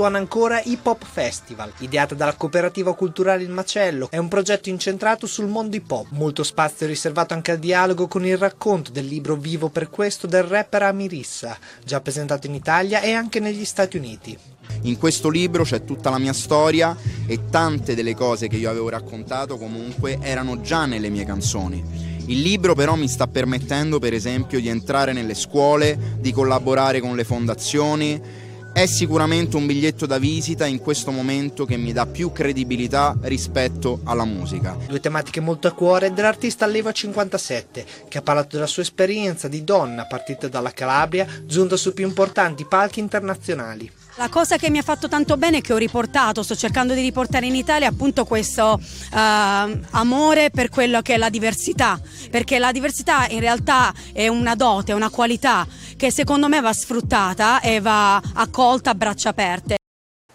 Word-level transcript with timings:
suona 0.00 0.16
ancora 0.16 0.62
Hip 0.62 0.86
Hop 0.86 1.04
Festival, 1.04 1.70
ideata 1.80 2.14
dalla 2.14 2.32
cooperativa 2.32 2.94
culturale 2.94 3.42
Il 3.42 3.50
Macello. 3.50 4.08
È 4.10 4.16
un 4.16 4.28
progetto 4.28 4.70
incentrato 4.70 5.26
sul 5.26 5.46
mondo 5.46 5.76
hip 5.76 5.90
hop, 5.90 6.06
molto 6.12 6.42
spazio 6.42 6.86
riservato 6.86 7.34
anche 7.34 7.50
al 7.50 7.58
dialogo 7.58 8.08
con 8.08 8.24
il 8.24 8.38
racconto 8.38 8.92
del 8.92 9.04
libro 9.04 9.36
Vivo 9.36 9.68
per 9.68 9.90
questo 9.90 10.26
del 10.26 10.44
rapper 10.44 10.84
Amirissa, 10.84 11.54
già 11.84 12.00
presentato 12.00 12.46
in 12.46 12.54
Italia 12.54 13.02
e 13.02 13.12
anche 13.12 13.40
negli 13.40 13.66
Stati 13.66 13.98
Uniti. 13.98 14.38
In 14.84 14.96
questo 14.96 15.28
libro 15.28 15.64
c'è 15.64 15.84
tutta 15.84 16.08
la 16.08 16.18
mia 16.18 16.32
storia 16.32 16.96
e 17.26 17.50
tante 17.50 17.94
delle 17.94 18.14
cose 18.14 18.48
che 18.48 18.56
io 18.56 18.70
avevo 18.70 18.88
raccontato 18.88 19.58
comunque 19.58 20.16
erano 20.22 20.62
già 20.62 20.86
nelle 20.86 21.10
mie 21.10 21.26
canzoni. 21.26 21.84
Il 22.24 22.40
libro 22.40 22.74
però 22.74 22.94
mi 22.94 23.06
sta 23.06 23.26
permettendo 23.26 23.98
per 23.98 24.14
esempio 24.14 24.60
di 24.60 24.68
entrare 24.68 25.12
nelle 25.12 25.34
scuole, 25.34 26.16
di 26.18 26.32
collaborare 26.32 27.00
con 27.00 27.14
le 27.14 27.24
fondazioni. 27.24 28.48
È 28.72 28.86
sicuramente 28.86 29.56
un 29.56 29.66
biglietto 29.66 30.06
da 30.06 30.18
visita 30.18 30.64
in 30.64 30.78
questo 30.78 31.10
momento 31.10 31.64
che 31.66 31.76
mi 31.76 31.92
dà 31.92 32.06
più 32.06 32.32
credibilità 32.32 33.16
rispetto 33.22 34.00
alla 34.04 34.24
musica. 34.24 34.76
Due 34.86 35.00
tematiche 35.00 35.40
molto 35.40 35.66
a 35.66 35.72
cuore 35.72 36.12
dell'artista 36.12 36.66
Leva 36.66 36.92
57, 36.92 37.84
che 38.08 38.18
ha 38.18 38.22
parlato 38.22 38.56
della 38.56 38.68
sua 38.68 38.82
esperienza 38.82 39.48
di 39.48 39.64
donna 39.64 40.06
partita 40.06 40.48
dalla 40.48 40.70
Calabria, 40.70 41.26
giunta 41.44 41.76
su 41.76 41.92
più 41.92 42.06
importanti 42.06 42.64
palchi 42.64 43.00
internazionali. 43.00 43.99
La 44.20 44.28
cosa 44.28 44.58
che 44.58 44.68
mi 44.68 44.76
ha 44.76 44.82
fatto 44.82 45.08
tanto 45.08 45.38
bene 45.38 45.56
è 45.56 45.60
che 45.62 45.72
ho 45.72 45.78
riportato, 45.78 46.42
sto 46.42 46.54
cercando 46.54 46.92
di 46.92 47.00
riportare 47.00 47.46
in 47.46 47.54
Italia 47.54 47.88
appunto 47.88 48.26
questo 48.26 48.78
uh, 48.78 49.16
amore 49.92 50.50
per 50.50 50.68
quello 50.68 51.00
che 51.00 51.14
è 51.14 51.16
la 51.16 51.30
diversità, 51.30 51.98
perché 52.30 52.58
la 52.58 52.70
diversità 52.70 53.26
in 53.30 53.40
realtà 53.40 53.94
è 54.12 54.28
una 54.28 54.54
dote, 54.54 54.92
è 54.92 54.94
una 54.94 55.08
qualità 55.08 55.66
che 55.96 56.12
secondo 56.12 56.48
me 56.48 56.60
va 56.60 56.70
sfruttata 56.74 57.60
e 57.60 57.80
va 57.80 58.20
accolta 58.34 58.90
a 58.90 58.94
braccia 58.94 59.30
aperte. 59.30 59.76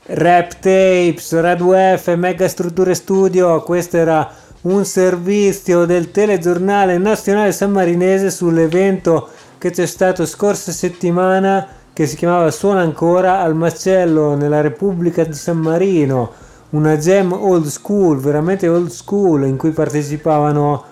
Rap 0.08 0.54
Tapes, 0.54 1.40
Red 1.40 1.62
UF, 1.62 2.16
Mega 2.16 2.48
Strutture 2.48 2.96
Studio, 2.96 3.62
questo 3.62 3.98
era 3.98 4.34
un 4.62 4.84
servizio 4.84 5.86
del 5.86 6.10
telegiornale 6.10 6.98
nazionale 6.98 7.52
sammarinese 7.52 8.32
sull'evento 8.32 9.30
che 9.60 9.70
c'è 9.70 9.86
stato 9.86 10.26
scorsa 10.26 10.72
settimana 10.72 11.75
che 11.96 12.08
si 12.08 12.18
chiamava 12.18 12.52
Suona 12.52 12.82
ancora 12.82 13.40
al 13.40 13.56
Macello 13.56 14.36
nella 14.36 14.60
Repubblica 14.60 15.24
di 15.24 15.32
San 15.32 15.60
Marino, 15.60 16.30
una 16.72 16.98
jam 16.98 17.32
old 17.32 17.68
school, 17.68 18.20
veramente 18.20 18.68
old 18.68 18.90
school, 18.90 19.46
in 19.46 19.56
cui 19.56 19.72
partecipavano 19.72 20.84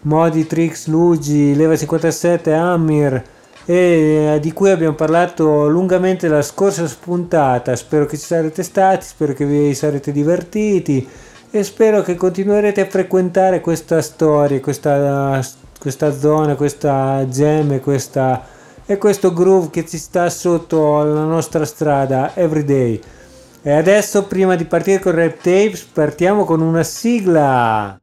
Modi, 0.00 0.48
Trix, 0.48 0.88
Luigi, 0.88 1.54
Leva 1.54 1.76
57, 1.76 2.52
Amir 2.52 3.22
e 3.64 3.74
eh, 4.34 4.40
di 4.40 4.52
cui 4.52 4.70
abbiamo 4.70 4.96
parlato 4.96 5.68
lungamente 5.68 6.26
la 6.26 6.42
scorsa 6.42 6.88
spuntata. 6.88 7.76
Spero 7.76 8.06
che 8.06 8.18
ci 8.18 8.26
sarete 8.26 8.64
stati, 8.64 9.06
spero 9.06 9.34
che 9.34 9.44
vi 9.44 9.72
sarete 9.72 10.10
divertiti 10.10 11.08
e 11.48 11.62
spero 11.62 12.02
che 12.02 12.16
continuerete 12.16 12.80
a 12.80 12.86
frequentare 12.86 13.60
questa 13.60 14.02
storia, 14.02 14.58
questa, 14.58 15.40
questa 15.78 16.12
zona, 16.12 16.56
questa 16.56 17.24
gem, 17.28 17.78
questa 17.78 18.58
e 18.90 18.98
questo 18.98 19.32
groove 19.32 19.70
che 19.70 19.86
ci 19.86 19.98
sta 19.98 20.28
sotto 20.30 21.04
la 21.04 21.22
nostra 21.22 21.64
strada 21.64 22.34
everyday. 22.34 23.00
E 23.62 23.70
adesso 23.70 24.24
prima 24.24 24.56
di 24.56 24.64
partire 24.64 24.98
con 24.98 25.14
Rap 25.14 25.36
Tapes 25.36 25.82
partiamo 25.92 26.44
con 26.44 26.60
una 26.60 26.82
sigla. 26.82 27.96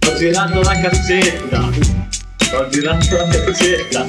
Sto 0.00 0.16
girando 0.16 0.62
la 0.62 0.80
cassetta. 0.80 1.68
Sto 2.38 2.68
girando 2.70 3.16
la 3.16 3.28
cassetta. 3.44 4.04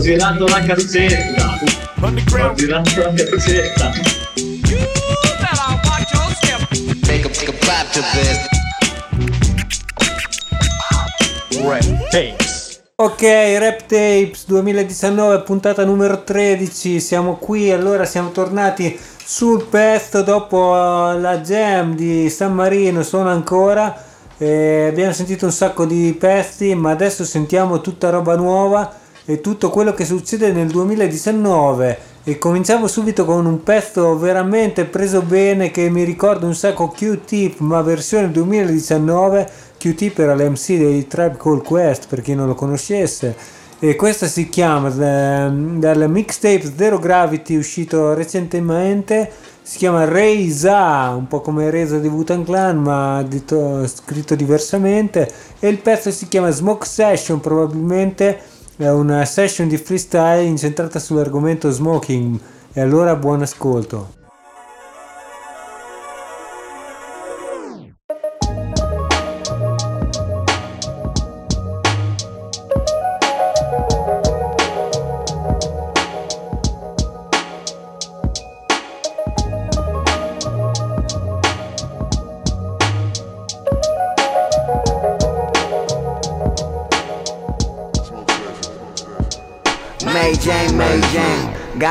Girando 0.00 0.46
la 0.46 0.62
cassetta. 0.62 1.58
Underground. 2.00 2.56
Dude, 2.56 2.72
I'm 2.72 2.84
trying 2.84 3.16
to 3.16 3.24
get 3.24 3.32
You 3.34 4.78
better 5.40 5.74
watch 5.84 6.12
your 6.12 6.30
step. 6.36 6.60
Make 7.08 7.24
a, 7.24 7.28
make 7.28 7.48
a 7.48 7.52
clap 7.58 7.90
to 7.92 8.00
this. 8.12 8.38
Rap 11.60 12.10
Tapes. 12.10 12.80
Ok, 12.94 13.22
Rap 13.58 13.86
Tapes 13.86 14.46
2019, 14.46 15.42
puntata 15.42 15.84
numero 15.84 16.22
13. 16.22 17.00
Siamo 17.00 17.36
qui, 17.36 17.72
allora 17.72 18.04
siamo 18.04 18.30
tornati 18.30 18.98
sul 19.24 19.64
pezzo 19.64 20.22
dopo 20.22 20.70
la 21.10 21.38
jam 21.38 21.96
di 21.96 22.30
San 22.30 22.54
Marino. 22.54 23.02
Sono 23.02 23.30
ancora. 23.30 24.04
Eh, 24.38 24.86
abbiamo 24.88 25.12
sentito 25.12 25.44
un 25.44 25.52
sacco 25.52 25.84
di 25.84 26.16
pezzi, 26.16 26.72
ma 26.76 26.92
adesso 26.92 27.24
sentiamo 27.24 27.80
tutta 27.80 28.10
roba 28.10 28.36
nuova 28.36 29.06
e 29.30 29.42
tutto 29.42 29.68
quello 29.68 29.92
che 29.92 30.06
succede 30.06 30.52
nel 30.52 30.68
2019 30.68 31.98
e 32.24 32.38
cominciamo 32.38 32.86
subito 32.86 33.26
con 33.26 33.44
un 33.44 33.62
pezzo 33.62 34.16
veramente 34.16 34.86
preso 34.86 35.20
bene 35.20 35.70
che 35.70 35.90
mi 35.90 36.02
ricorda 36.02 36.46
un 36.46 36.54
sacco 36.54 36.88
Q-Tip 36.88 37.58
ma 37.58 37.82
versione 37.82 38.30
2019 38.30 39.50
Q-Tip 39.76 40.18
era 40.20 40.34
l'MC 40.34 40.78
dei 40.78 41.06
Tribe 41.06 41.36
Call 41.36 41.62
Quest 41.62 42.06
per 42.08 42.22
chi 42.22 42.34
non 42.34 42.46
lo 42.46 42.54
conoscesse. 42.54 43.36
E 43.78 43.94
questo 43.96 44.26
si 44.26 44.48
chiama 44.48 44.88
dal 44.88 46.10
mixtape 46.10 46.72
Zero 46.74 46.98
Gravity 46.98 47.54
uscito 47.54 48.14
recentemente. 48.14 49.30
Si 49.62 49.76
chiama 49.76 50.04
Reisa 50.06 51.14
un 51.14 51.28
po' 51.28 51.42
come 51.42 51.70
Reza 51.70 51.98
di 51.98 52.08
Wutan 52.08 52.44
Clan 52.44 52.78
ma 52.78 53.22
detto, 53.22 53.86
scritto 53.86 54.34
diversamente. 54.34 55.30
E 55.60 55.68
il 55.68 55.78
pezzo 55.78 56.10
si 56.10 56.26
chiama 56.26 56.50
Smoke 56.50 56.86
Session 56.86 57.38
probabilmente 57.40 58.56
è 58.78 58.88
una 58.88 59.24
session 59.24 59.66
di 59.66 59.76
freestyle 59.76 60.44
incentrata 60.44 61.00
sull'argomento 61.00 61.68
smoking 61.68 62.38
e 62.72 62.80
allora 62.80 63.16
buon 63.16 63.42
ascolto. 63.42 64.17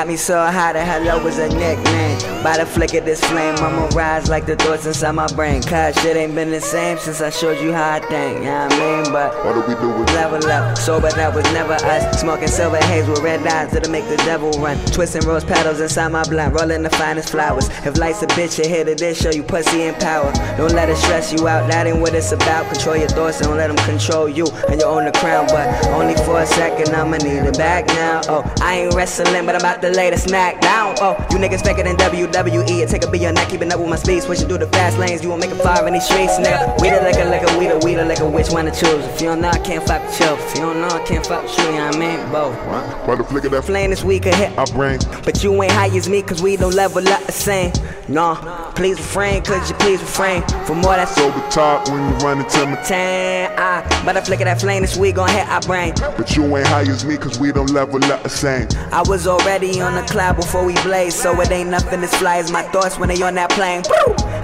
Got 0.08 0.14
me 0.14 0.18
so 0.18 0.40
high 0.40 0.72
that 0.72 0.88
hello 0.88 1.22
was 1.22 1.38
a 1.38 1.50
nickname. 1.50 2.42
By 2.42 2.56
the 2.56 2.66
flick 2.66 2.94
of 2.94 3.04
this 3.04 3.22
flame, 3.26 3.56
I'ma 3.58 3.90
rise 3.94 4.30
like 4.30 4.46
the 4.46 4.56
thoughts 4.56 4.86
inside 4.86 5.12
my 5.12 5.28
brain. 5.34 5.62
Cause 5.62 5.96
shit 6.00 6.16
ain't 6.16 6.34
been 6.34 6.50
the 6.50 6.62
same 6.62 6.98
since 6.98 7.20
I 7.20 7.30
showed 7.30 7.60
you 7.62 7.74
how 7.74 7.96
I 7.96 8.00
think. 8.00 8.40
You 8.40 8.46
know 8.46 8.68
what 8.68 8.74
I 8.74 9.04
mean? 9.04 9.12
But 9.12 9.36
what 9.44 9.54
do 9.56 9.62
we 9.68 9.76
do 9.82 9.90
with 10.00 10.08
level 10.14 10.50
up? 10.50 10.78
Sober, 10.78 11.10
that 11.10 11.36
was 11.36 11.44
never 11.52 11.74
us. 11.74 12.22
Smoking 12.22 12.48
silver 12.48 12.78
haze 12.78 13.06
with 13.06 13.20
red 13.20 13.46
eyes 13.46 13.74
that'll 13.74 13.92
make 13.92 14.08
the 14.08 14.16
devil 14.24 14.50
run. 14.62 14.78
Twisting 14.86 15.28
rose 15.28 15.44
petals 15.44 15.82
inside 15.82 16.08
my 16.14 16.24
blunt, 16.24 16.54
rolling 16.58 16.84
the 16.84 16.90
finest 16.92 17.32
flowers. 17.32 17.68
If 17.86 17.98
life's 17.98 18.24
a 18.24 18.28
bitch, 18.28 18.64
you 18.64 18.70
here 18.70 18.86
to 18.86 18.96
this, 18.96 19.22
show 19.22 19.32
you 19.32 19.44
pussy 19.44 19.82
and 19.84 19.98
power. 19.98 20.32
Don't 20.56 20.72
let 20.72 20.88
it 20.88 20.96
stress 20.96 21.34
you 21.34 21.50
out, 21.50 21.70
that 21.70 21.86
ain't 21.86 22.00
what 22.00 22.14
it's 22.14 22.32
about. 22.32 22.72
Control 22.72 22.96
your 22.96 23.10
thoughts, 23.10 23.42
don't 23.42 23.58
let 23.58 23.68
them 23.68 23.86
control 23.86 24.30
you. 24.30 24.48
And 24.70 24.80
you 24.80 24.88
own 24.88 25.04
the 25.04 25.12
crown, 25.12 25.48
but 25.48 25.68
only 25.88 26.16
for 26.24 26.40
a 26.40 26.46
second, 26.46 26.96
I'ma 26.96 27.18
need 27.18 27.44
it 27.44 27.58
back 27.58 27.88
now. 27.88 28.22
Oh, 28.30 28.50
I 28.62 28.84
ain't 28.84 28.94
wrestling, 28.94 29.46
but 29.46 29.56
I'm 29.56 29.60
about 29.60 29.82
to 29.82 29.97
lay 29.98 30.12
the 30.12 30.18
snack 30.18 30.62
down. 30.62 30.96
Oh, 31.02 31.18
you 31.32 31.38
niggas 31.38 31.64
faker 31.64 31.82
than 31.82 31.98
WWE. 31.98 32.84
It 32.84 32.88
take 32.88 33.04
a 33.04 33.10
B, 33.10 33.20
not 33.32 33.50
keeping 33.50 33.72
up 33.74 33.80
with 33.80 33.90
my 33.90 33.96
speed. 33.96 34.22
Switching 34.22 34.48
through 34.48 34.60
the 34.60 34.68
fast 34.68 34.98
lanes, 35.00 35.24
you 35.24 35.30
won't 35.30 35.42
make 35.42 35.50
a 35.50 35.56
fire 35.56 35.86
in 35.88 35.94
these 35.94 36.06
streets, 36.06 36.38
nigga. 36.38 36.80
We 36.80 36.92
the 36.92 37.02
liquor, 37.02 37.26
liquor, 37.26 37.58
we 37.58 37.68
the 37.68 37.80
weed, 37.84 37.98
liquor, 38.06 38.30
which 38.30 38.50
one 38.50 38.66
to 38.66 38.72
choose? 38.72 39.04
If 39.06 39.20
you 39.20 39.28
don't 39.28 39.42
know, 39.42 39.50
I 39.50 39.58
can't 39.58 39.86
fuck 39.86 40.06
with 40.06 40.20
you. 40.20 40.28
If 40.28 40.56
you 40.56 40.62
don't 40.62 40.80
know, 40.82 40.88
I 40.88 41.04
can't 41.04 41.26
fuck 41.26 41.44
with 41.44 41.58
you, 41.58 41.66
you 41.66 41.72
know 41.72 41.88
what 41.88 41.96
I 41.96 42.00
mean? 42.00 42.32
Both. 42.32 43.08
By 43.08 43.16
the 43.16 43.24
flick 43.24 43.46
of 43.46 43.52
that 43.52 43.66
flame 43.66 43.90
this 43.90 44.04
week, 44.04 44.26
hit. 44.26 44.56
I 44.58 44.66
bring. 44.66 45.00
But 45.26 45.44
you 45.44 45.52
ain't 45.64 45.74
high 45.74 45.88
as 45.98 46.08
me, 46.08 46.22
cause 46.22 46.44
we 46.44 46.56
don't 46.58 46.76
level 46.76 47.06
up 47.10 47.24
the 47.24 47.32
same. 47.32 47.74
No, 48.08 48.36
please 48.76 48.98
refrain, 48.98 49.44
cause 49.44 49.68
you 49.70 49.76
please 49.78 50.00
refrain. 50.00 50.44
For 50.66 50.76
more 50.76 50.96
that's 50.96 51.18
over 51.18 51.40
top 51.50 51.90
when 51.90 51.98
you 51.98 52.16
run 52.18 52.40
into 52.40 52.66
me. 52.68 52.78
Ten, 52.86 53.52
ah, 53.58 53.84
I, 53.84 54.06
by 54.06 54.14
the 54.14 54.22
flick 54.22 54.42
of 54.42 54.46
that 54.46 54.62
flame 54.62 54.84
this 54.84 54.96
week, 54.96 55.16
gon' 55.16 55.30
hit 55.30 55.48
our 55.50 55.62
brain. 55.62 55.94
But 55.98 56.36
you 56.36 56.44
ain't 56.56 56.68
high 56.68 56.82
as 56.82 57.04
me, 57.04 57.18
cause 57.18 57.40
we 57.40 57.52
don't 57.52 57.72
level 57.72 58.04
up 58.06 58.22
the 58.22 58.30
same. 58.30 58.68
I 58.92 59.02
was 59.02 59.26
already 59.26 59.48
already 59.48 59.80
on 59.88 59.96
the 59.96 60.02
cloud 60.02 60.36
before 60.36 60.66
we 60.66 60.74
blaze, 60.84 61.16
so 61.16 61.40
it 61.40 61.50
ain't 61.50 61.70
nothing 61.70 62.02
fly 62.08 62.38
as 62.38 62.52
my 62.52 62.62
thoughts 62.74 63.00
when 63.00 63.08
they 63.08 63.22
on 63.22 63.36
that 63.36 63.50
plane. 63.52 63.82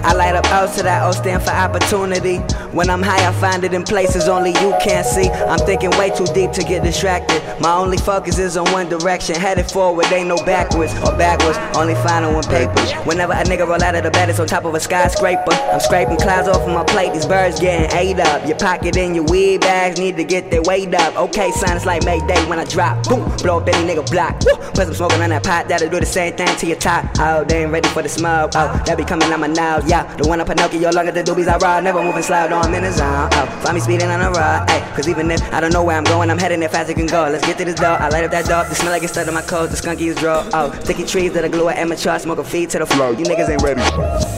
I 0.04 0.12
light 0.14 0.34
up 0.34 0.46
out 0.46 0.74
to 0.76 0.82
that 0.82 1.06
O 1.06 1.12
stand 1.12 1.42
for 1.42 1.50
opportunity. 1.50 2.38
When 2.72 2.90
I'm 2.90 3.02
high, 3.02 3.28
I 3.28 3.32
find 3.32 3.62
it 3.64 3.72
in 3.72 3.84
places 3.84 4.28
only 4.28 4.50
you 4.50 4.74
can't 4.82 5.06
see. 5.06 5.28
I'm 5.28 5.58
thinking 5.60 5.90
way 5.90 6.10
too 6.10 6.26
deep 6.34 6.52
to 6.52 6.62
get 6.64 6.82
distracted. 6.82 7.40
My 7.60 7.74
only 7.74 7.98
focus 7.98 8.38
is 8.38 8.56
on 8.56 8.70
one 8.72 8.88
direction, 8.88 9.36
headed 9.36 9.70
forward, 9.70 10.06
ain't 10.12 10.28
no 10.28 10.36
backwards 10.44 10.92
or 11.04 11.16
backwards, 11.16 11.58
only 11.76 11.94
final 11.96 12.34
on 12.36 12.42
paper. 12.44 12.80
Whenever 13.04 13.32
a 13.32 13.44
nigga 13.44 13.66
roll 13.66 13.82
out 13.82 13.94
of 13.94 14.02
the 14.02 14.10
bed, 14.10 14.30
it's 14.30 14.40
on 14.40 14.46
top 14.46 14.64
of 14.64 14.74
a 14.74 14.80
skyscraper. 14.80 15.52
I'm 15.52 15.80
scraping 15.80 16.16
clouds 16.16 16.48
off 16.48 16.66
of 16.66 16.74
my 16.74 16.84
plate, 16.84 17.12
these 17.12 17.26
birds 17.26 17.60
getting 17.60 17.94
ate 17.96 18.18
up. 18.18 18.46
Your 18.46 18.58
pocket 18.58 18.96
and 18.96 19.14
your 19.14 19.24
weed 19.24 19.60
bags 19.60 19.98
need 19.98 20.16
to 20.16 20.24
get 20.24 20.50
their 20.50 20.62
weight 20.62 20.94
up. 20.94 21.16
Okay, 21.16 21.50
son, 21.52 21.76
it's 21.76 21.86
like 21.86 22.04
Mayday 22.04 22.44
when 22.48 22.58
I 22.58 22.64
drop. 22.64 23.04
Boom, 23.04 23.24
blow 23.38 23.60
up 23.60 23.68
any 23.68 23.94
nigga 23.94 24.08
block. 24.10 24.42
Woo, 24.44 24.56
put 24.72 24.86
some 24.86 24.94
smoking 24.94 25.20
on 25.20 25.32
that 25.34 25.42
pot, 25.42 25.68
that'll 25.68 25.90
do 25.90 25.98
the 25.98 26.06
same 26.06 26.36
thing 26.36 26.54
to 26.58 26.66
your 26.66 26.76
top. 26.78 27.04
Oh, 27.18 27.44
they 27.44 27.62
ain't 27.62 27.72
ready 27.72 27.88
for 27.88 28.02
the 28.02 28.08
smoke. 28.08 28.52
Oh, 28.54 28.70
that 28.86 28.96
be 28.96 29.04
coming 29.04 29.32
on 29.32 29.40
my 29.40 29.48
nose. 29.48 29.88
Yeah, 29.90 30.04
the 30.16 30.28
one 30.28 30.40
up 30.40 30.46
Pinocchio, 30.46 30.90
longer 30.92 31.10
the 31.10 31.22
doobies 31.22 31.48
I 31.48 31.56
ride. 31.58 31.82
Never 31.82 32.02
moving 32.02 32.22
slow, 32.22 32.46
though 32.48 32.60
I'm 32.60 32.72
in 32.72 32.84
the 32.84 32.92
zone. 32.92 33.28
Oh, 33.32 33.46
find 33.62 33.74
me 33.74 33.80
speeding 33.80 34.08
on 34.08 34.20
the 34.20 34.30
road. 34.38 34.70
Hey, 34.70 34.80
cause 34.94 35.08
even 35.08 35.30
if 35.30 35.42
I 35.52 35.60
don't 35.60 35.72
know 35.72 35.82
where 35.82 35.96
I'm 35.96 36.04
going, 36.04 36.30
I'm 36.30 36.38
heading 36.38 36.60
there 36.60 36.68
fast 36.68 36.88
as 36.88 36.94
can 36.94 37.06
go. 37.06 37.22
Let's 37.24 37.44
get 37.44 37.58
to 37.58 37.64
this 37.64 37.74
door. 37.74 37.98
I 37.98 38.08
light 38.10 38.24
up 38.24 38.30
that 38.30 38.46
door. 38.46 38.64
The 38.64 38.74
smell 38.74 38.92
like 38.92 39.02
it's 39.02 39.12
stuck 39.12 39.26
in 39.26 39.34
my 39.34 39.42
clothes. 39.42 39.70
The 39.70 39.76
skunkies 39.76 40.16
draw. 40.16 40.48
Oh, 40.52 40.72
sticky 40.84 41.04
trees 41.04 41.32
that 41.32 41.44
are 41.44 41.48
glue 41.48 41.68
at 41.68 41.78
amateur. 41.78 42.18
Smoke 42.18 42.38
a 42.38 42.44
feed 42.44 42.70
to 42.70 42.78
the 42.78 42.86
flow. 42.86 43.10
You 43.10 43.24
niggas 43.24 43.48
ain't 43.48 43.62
ready. 43.62 43.80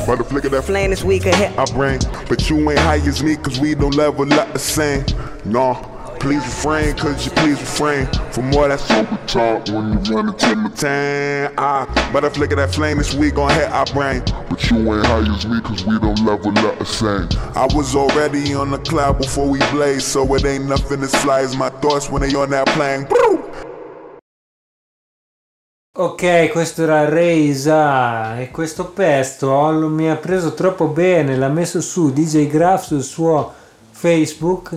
By 0.06 0.16
the 0.16 0.24
flick 0.24 0.44
of 0.44 0.52
that 0.52 0.62
Flame 0.62 0.90
this 0.90 1.04
week. 1.04 1.26
I 1.26 1.64
bring, 1.72 2.00
but 2.28 2.48
you 2.48 2.70
ain't 2.70 2.80
high 2.80 2.96
as 2.96 3.22
me, 3.22 3.36
cause 3.36 3.60
we 3.60 3.74
don't 3.74 3.94
level 3.94 4.32
up 4.32 4.52
the 4.52 4.58
same. 4.58 5.04
No, 5.44 5.95
please 6.26 6.44
refrain, 6.44 6.96
cause 6.96 7.24
you 7.24 7.30
please 7.32 7.60
refrain 7.60 8.04
from 8.32 8.50
more 8.50 8.66
that 8.66 8.80
super 8.80 9.16
talk 9.28 9.68
when 9.68 9.92
you 9.92 10.14
run 10.14 10.28
into 10.28 10.56
my. 10.56 11.52
Ah, 11.56 11.86
by 12.12 12.18
the 12.20 12.28
flick 12.28 12.50
of 12.50 12.56
that 12.56 12.74
flame 12.74 12.98
this 12.98 13.14
week 13.14 13.36
gon' 13.36 13.50
hit 13.50 13.70
our 13.70 13.86
brain. 13.94 14.22
But 14.50 14.68
you 14.68 14.76
ain't 14.92 15.06
high 15.06 15.20
as 15.20 15.46
me, 15.46 15.60
cause 15.60 15.84
we 15.86 16.00
don't 16.00 16.18
level 16.26 16.50
up 16.66 16.78
the 16.80 16.84
same. 16.84 17.28
I 17.54 17.68
was 17.76 17.94
already 17.94 18.54
on 18.54 18.72
the 18.72 18.78
cloud 18.78 19.18
before 19.18 19.48
we 19.48 19.60
blaze, 19.70 20.04
so 20.04 20.34
it 20.34 20.44
ain't 20.44 20.66
nothing 20.66 21.00
as 21.02 21.14
fly 21.22 21.42
as 21.42 21.56
my 21.56 21.68
thoughts 21.68 22.10
when 22.10 22.22
they 22.22 22.34
on 22.34 22.50
that 22.50 22.66
plane. 22.74 23.06
Ok, 25.98 26.50
questo 26.50 26.82
era 26.82 27.08
Reisa 27.08 28.38
e 28.38 28.50
questo 28.50 28.92
lo- 29.70 29.88
mi 29.88 30.10
ha 30.10 30.16
preso 30.16 30.52
troppo 30.54 30.88
bene, 30.88 31.36
l'ha 31.36 31.48
messo 31.48 31.80
su 31.80 32.12
DJ 32.12 32.48
Graph 32.48 32.84
sul 32.84 33.02
suo 33.02 33.54
Facebook 33.92 34.76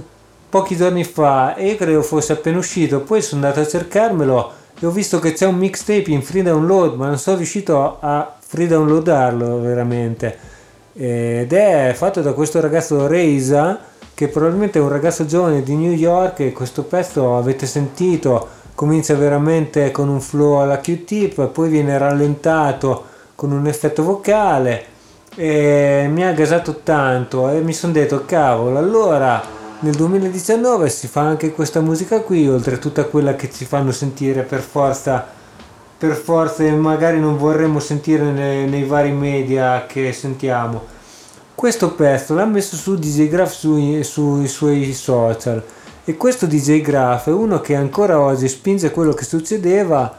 pochi 0.50 0.76
giorni 0.76 1.04
fa 1.04 1.56
e 1.56 1.76
credo 1.76 2.02
fosse 2.02 2.34
appena 2.34 2.58
uscito, 2.58 3.02
poi 3.02 3.22
sono 3.22 3.46
andato 3.46 3.62
a 3.62 3.68
cercarmelo 3.68 4.52
e 4.80 4.86
ho 4.86 4.92
visto 4.92 5.20
che 5.20 5.34
c'è 5.34 5.46
un 5.46 5.58
mixtape 5.58 6.10
in 6.10 6.24
free 6.24 6.42
download 6.42 6.96
ma 6.96 7.08
non 7.08 7.20
sono 7.20 7.38
riuscito 7.38 7.98
a 8.00 8.36
free 8.40 8.68
downloadarlo 8.68 9.62
veramente. 9.62 10.38
Ed 10.94 11.54
è 11.54 11.94
fatto 11.96 12.22
da 12.22 12.34
questo 12.34 12.60
ragazzo 12.60 13.06
Reisa 13.08 13.80
che 14.14 14.28
probabilmente 14.28 14.80
è 14.80 14.82
un 14.82 14.90
ragazzo 14.90 15.26
giovane 15.26 15.64
di 15.64 15.76
New 15.76 15.94
York 15.94 16.40
e 16.40 16.52
questo 16.52 16.84
pezzo 16.84 17.38
avete 17.38 17.66
sentito 17.66 18.58
comincia 18.76 19.14
veramente 19.14 19.92
con 19.92 20.10
un 20.10 20.20
flow 20.20 20.56
alla 20.56 20.80
Q-tip 20.80 21.48
poi 21.48 21.70
viene 21.70 21.98
rallentato 21.98 23.06
con 23.36 23.52
un 23.52 23.68
effetto 23.68 24.04
vocale 24.04 24.84
e 25.36 26.08
mi 26.12 26.26
ha 26.26 26.34
gasato 26.34 26.82
tanto 26.84 27.50
e 27.50 27.62
mi 27.62 27.72
sono 27.72 27.94
detto 27.94 28.24
cavolo 28.26 28.78
allora 28.78 29.59
nel 29.82 29.96
2019 29.96 30.90
si 30.90 31.08
fa 31.08 31.22
anche 31.22 31.52
questa 31.52 31.80
musica 31.80 32.20
qui 32.22 32.48
oltre 32.50 32.76
a 32.76 32.80
tutta 32.80 33.06
quella 33.06 33.36
che 33.36 33.50
ci 33.50 33.66
fanno 33.66 33.92
sentire 33.92 34.44
per 34.44 34.60
forza 34.60 35.38
per 36.00 36.16
forza 36.16 36.64
e 36.64 36.72
magari 36.72 37.20
non 37.20 37.38
vorremmo 37.38 37.80
sentire 37.80 38.24
nei, 38.24 38.70
nei 38.70 38.86
vari 38.86 39.12
media 39.12 39.86
che 39.86 40.14
sentiamo. 40.14 40.82
Questo 41.54 41.92
pezzo 41.92 42.34
l'ha 42.36 42.46
messo 42.46 42.78
su 42.78 42.96
DJ 42.96 43.28
Graph 43.28 43.52
sui, 43.52 44.02
sui 44.06 44.48
suoi 44.48 44.94
social. 44.94 45.62
E 46.06 46.16
questo 46.16 46.46
DJ 46.46 46.80
Graph 46.80 47.28
è 47.28 47.32
uno 47.32 47.60
che 47.60 47.76
ancora 47.76 48.22
oggi 48.22 48.48
spinge 48.48 48.92
quello 48.92 49.12
che 49.14 49.26
succedeva 49.26 50.18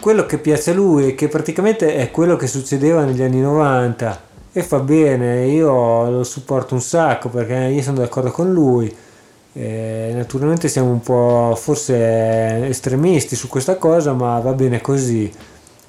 quello 0.00 0.26
che 0.26 0.38
piace 0.38 0.70
a 0.70 0.74
lui 0.74 1.14
che 1.14 1.28
praticamente 1.28 1.94
è 1.94 2.10
quello 2.10 2.36
che 2.36 2.46
succedeva 2.46 3.04
negli 3.04 3.22
anni 3.22 3.40
90 3.40 4.27
e 4.52 4.62
fa 4.62 4.78
bene, 4.78 5.46
io 5.46 6.10
lo 6.10 6.24
supporto 6.24 6.74
un 6.74 6.80
sacco 6.80 7.28
perché 7.28 7.54
io 7.54 7.82
sono 7.82 7.98
d'accordo 7.98 8.30
con 8.30 8.52
lui. 8.52 8.94
Eh, 9.52 10.12
naturalmente 10.14 10.68
siamo 10.68 10.90
un 10.90 11.00
po' 11.00 11.54
forse 11.56 12.66
estremisti 12.68 13.36
su 13.36 13.48
questa 13.48 13.76
cosa, 13.76 14.12
ma 14.12 14.38
va 14.40 14.52
bene 14.52 14.80
così. 14.80 15.30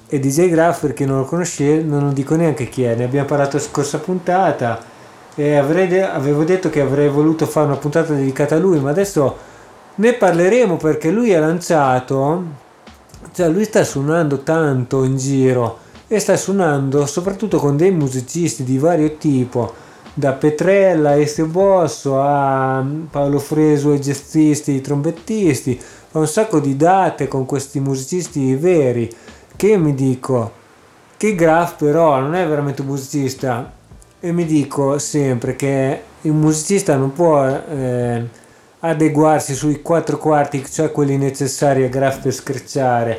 E 0.08 0.18
DJ 0.18 0.50
Graph, 0.50 0.80
per 0.80 0.92
chi 0.92 1.04
non 1.04 1.18
lo 1.18 1.24
conosce, 1.24 1.82
non 1.82 2.04
lo 2.04 2.12
dico 2.12 2.34
neanche 2.36 2.68
chi 2.68 2.82
è, 2.82 2.94
ne 2.94 3.04
abbiamo 3.04 3.26
parlato 3.26 3.56
la 3.56 3.62
scorsa 3.62 3.98
puntata 3.98 4.82
e 5.36 5.56
avrei 5.56 6.00
avevo 6.00 6.44
detto 6.44 6.68
che 6.68 6.80
avrei 6.80 7.08
voluto 7.08 7.46
fare 7.46 7.66
una 7.66 7.76
puntata 7.76 8.12
dedicata 8.12 8.56
a 8.56 8.58
lui, 8.58 8.80
ma 8.80 8.90
adesso 8.90 9.36
ne 9.96 10.12
parleremo 10.14 10.76
perché 10.76 11.10
lui 11.10 11.32
ha 11.34 11.40
lanciato, 11.40 12.44
cioè 13.32 13.48
lui 13.48 13.64
sta 13.64 13.84
suonando 13.84 14.40
tanto 14.40 15.04
in 15.04 15.16
giro 15.16 15.78
e 16.12 16.18
sta 16.18 16.36
suonando 16.36 17.06
soprattutto 17.06 17.58
con 17.58 17.76
dei 17.76 17.92
musicisti 17.92 18.64
di 18.64 18.78
vario 18.78 19.16
tipo, 19.16 19.72
da 20.12 20.32
Petrella, 20.32 21.16
Ezio 21.16 21.46
Bosso 21.46 22.20
a 22.20 22.84
Paolo 23.08 23.38
Fresu 23.38 23.90
ai 23.90 24.00
jazzisti, 24.00 24.72
i 24.72 24.80
trombettisti, 24.80 25.78
fa 25.78 26.18
un 26.18 26.26
sacco 26.26 26.58
di 26.58 26.76
date 26.76 27.28
con 27.28 27.46
questi 27.46 27.78
musicisti 27.78 28.56
veri 28.56 29.08
che 29.54 29.76
mi 29.76 29.94
dico 29.94 30.50
che 31.16 31.36
Graf 31.36 31.76
però 31.76 32.18
non 32.18 32.34
è 32.34 32.44
veramente 32.44 32.80
un 32.80 32.88
musicista. 32.88 33.72
E 34.18 34.32
mi 34.32 34.44
dico 34.44 34.98
sempre 34.98 35.54
che 35.54 36.02
un 36.22 36.40
musicista 36.40 36.96
non 36.96 37.12
può 37.12 37.46
eh, 37.46 38.26
adeguarsi 38.80 39.54
sui 39.54 39.80
quattro 39.80 40.18
quarti, 40.18 40.64
cioè 40.68 40.90
quelli 40.90 41.16
necessari 41.16 41.84
a 41.84 41.88
Graf 41.88 42.20
per 42.20 42.32
screcciare, 42.32 43.16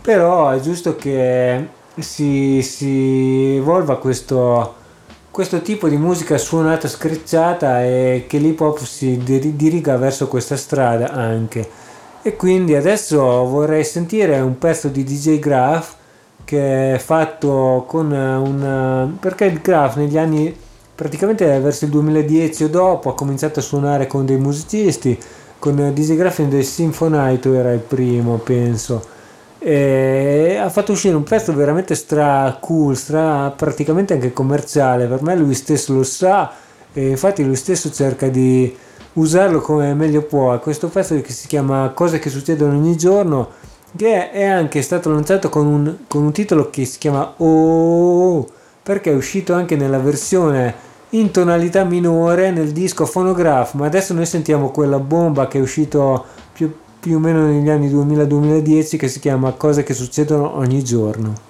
però 0.00 0.48
è 0.48 0.60
giusto 0.60 0.96
che 0.96 1.78
si, 1.98 2.62
si 2.62 3.56
evolva 3.56 3.98
questo, 3.98 4.74
questo 5.30 5.60
tipo 5.62 5.88
di 5.88 5.96
musica 5.96 6.38
suonata 6.38 6.88
screcciata 6.88 7.84
e 7.84 8.24
che 8.28 8.38
l'hip 8.38 8.60
hop 8.60 8.78
si 8.78 9.18
dir- 9.18 9.54
diriga 9.54 9.96
verso 9.96 10.28
questa 10.28 10.56
strada 10.56 11.10
anche. 11.12 11.68
E 12.22 12.36
quindi 12.36 12.74
adesso 12.74 13.18
vorrei 13.46 13.84
sentire 13.84 14.38
un 14.40 14.58
pezzo 14.58 14.88
di 14.88 15.04
DJ 15.04 15.38
Graph 15.38 15.94
che 16.44 16.94
è 16.94 16.98
fatto 16.98 17.84
con 17.86 18.10
un... 18.10 19.16
perché 19.18 19.44
il 19.46 19.60
Graph 19.60 19.96
negli 19.96 20.18
anni 20.18 20.54
praticamente 20.94 21.46
verso 21.60 21.84
il 21.86 21.90
2010 21.92 22.64
o 22.64 22.68
dopo 22.68 23.10
ha 23.10 23.14
cominciato 23.14 23.60
a 23.60 23.62
suonare 23.62 24.06
con 24.06 24.26
dei 24.26 24.36
musicisti 24.36 25.18
con 25.58 25.92
DJ 25.94 26.16
Graph 26.16 26.38
in 26.38 26.50
The 26.50 26.62
Symphonite 26.62 27.54
era 27.54 27.72
il 27.72 27.80
primo 27.80 28.36
penso 28.36 29.02
e 29.62 30.56
ha 30.58 30.70
fatto 30.70 30.92
uscire 30.92 31.14
un 31.14 31.22
pezzo 31.22 31.54
veramente 31.54 31.94
stra 31.94 32.56
cool 32.58 32.96
stra 32.96 33.52
praticamente 33.54 34.14
anche 34.14 34.32
commerciale. 34.32 35.06
Per 35.06 35.22
me 35.22 35.36
lui 35.36 35.54
stesso 35.54 35.92
lo 35.92 36.02
sa 36.02 36.50
e 36.92 37.10
infatti 37.10 37.44
lui 37.44 37.56
stesso 37.56 37.92
cerca 37.92 38.28
di 38.28 38.74
usarlo 39.14 39.60
come 39.60 39.92
meglio 39.94 40.22
può. 40.22 40.58
Questo 40.58 40.88
pezzo 40.88 41.20
che 41.20 41.32
si 41.32 41.46
chiama 41.46 41.90
cose 41.90 42.18
che 42.18 42.30
succedono 42.30 42.72
ogni 42.72 42.96
giorno 42.96 43.50
che 43.96 44.30
è 44.30 44.44
anche 44.44 44.82
stato 44.82 45.10
lanciato 45.10 45.48
con 45.48 45.66
un, 45.66 45.96
con 46.06 46.22
un 46.22 46.32
titolo 46.32 46.70
che 46.70 46.84
si 46.84 46.98
chiama 46.98 47.34
Oh 47.38 48.46
perché 48.82 49.10
è 49.10 49.14
uscito 49.14 49.52
anche 49.52 49.76
nella 49.76 49.98
versione 49.98 50.88
in 51.10 51.32
tonalità 51.32 51.82
minore 51.84 52.52
nel 52.52 52.70
disco 52.70 53.04
Phonograph 53.04 53.74
ma 53.74 53.86
adesso 53.86 54.14
noi 54.14 54.26
sentiamo 54.26 54.70
quella 54.70 55.00
bomba 55.00 55.48
che 55.48 55.58
è 55.58 55.60
uscito 55.60 56.24
più, 56.52 56.72
più 57.00 57.16
o 57.16 57.18
meno 57.18 57.46
negli 57.46 57.70
anni 57.70 57.88
2000-2010 57.90 58.96
che 58.98 59.08
si 59.08 59.20
chiama 59.20 59.52
Cose 59.52 59.82
che 59.82 59.94
succedono 59.94 60.56
ogni 60.56 60.84
giorno. 60.84 61.49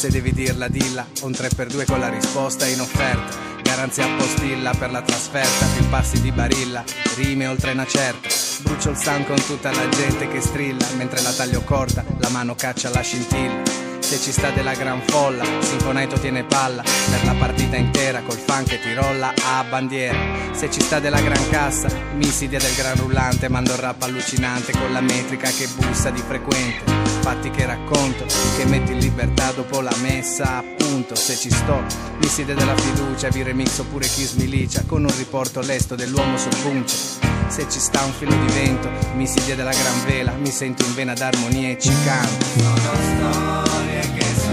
Se 0.00 0.08
devi 0.08 0.32
dirla, 0.32 0.66
dilla. 0.68 1.06
Un 1.20 1.32
3x2 1.32 1.84
con 1.84 2.00
la 2.00 2.08
risposta 2.08 2.66
in 2.66 2.80
offerta. 2.80 3.36
garanzia 3.62 4.08
postilla 4.16 4.72
per 4.72 4.90
la 4.90 5.02
trasferta, 5.02 5.66
più 5.76 5.86
passi 5.90 6.22
di 6.22 6.32
barilla, 6.32 6.82
rime 7.16 7.46
oltre 7.46 7.72
una 7.72 7.86
certa. 7.86 8.30
Brucio 8.62 8.88
il 8.88 8.96
sound 8.96 9.26
con 9.26 9.36
tutta 9.44 9.70
la 9.70 9.86
gente 9.90 10.26
che 10.28 10.40
strilla, 10.40 10.86
mentre 10.96 11.20
la 11.20 11.32
taglio 11.32 11.60
corta, 11.64 12.02
la 12.16 12.30
mano 12.30 12.54
caccia 12.54 12.88
la 12.88 13.02
scintilla. 13.02 13.60
Se 13.98 14.18
ci 14.18 14.32
sta 14.32 14.48
della 14.52 14.72
gran 14.72 15.02
folla, 15.02 15.44
Sinfoneto 15.60 16.18
tiene 16.18 16.44
palla 16.44 16.80
per 16.82 17.22
la 17.26 17.34
partita 17.34 17.76
intera 17.76 18.22
col 18.22 18.38
fan 18.38 18.64
che 18.64 18.80
ti 18.80 18.94
rolla 18.94 19.34
a 19.34 19.62
bandiera. 19.64 20.16
Se 20.52 20.70
ci 20.70 20.80
sta 20.80 20.98
della 20.98 21.20
gran 21.20 21.46
cassa, 21.50 21.88
misidia 22.14 22.58
del 22.58 22.74
gran 22.74 22.96
rullante, 22.96 23.50
mando 23.50 23.72
il 23.72 23.78
rap 23.78 24.00
allucinante 24.00 24.72
con 24.72 24.94
la 24.94 25.02
metrica 25.02 25.50
che 25.50 25.68
bussa 25.76 26.08
di 26.08 26.22
frequente. 26.26 26.99
Fatti 27.20 27.50
che 27.50 27.66
racconto, 27.66 28.24
che 28.56 28.64
metti 28.64 28.92
in 28.92 28.98
libertà 28.98 29.52
dopo 29.52 29.80
la 29.80 29.94
messa, 30.00 30.58
appunto. 30.58 31.14
Se 31.14 31.36
ci 31.36 31.50
sto, 31.50 31.82
misidia 32.20 32.54
della 32.54 32.76
fiducia, 32.76 33.28
vi 33.28 33.42
remixo 33.42 33.84
pure 33.84 34.06
chi 34.06 34.24
smilicia 34.24 34.84
con 34.86 35.04
un 35.04 35.16
riporto 35.16 35.60
lesto 35.60 35.94
dell'uomo 35.94 36.36
sul 36.38 36.56
se 37.50 37.66
ci 37.68 37.80
sta 37.80 38.04
un 38.04 38.12
filo 38.12 38.30
di 38.30 38.52
vento, 38.52 38.88
misidia 39.16 39.56
della 39.56 39.72
gran 39.72 40.04
vela, 40.06 40.32
mi 40.34 40.50
sento 40.50 40.84
in 40.84 40.94
vena 40.94 41.14
d'armonia 41.14 41.70
e 41.70 41.78
ci 41.80 41.92
canto. 42.04 42.46
Sono 42.46 43.64
storie 43.64 44.00
che 44.14 44.20
succedono 44.22 44.49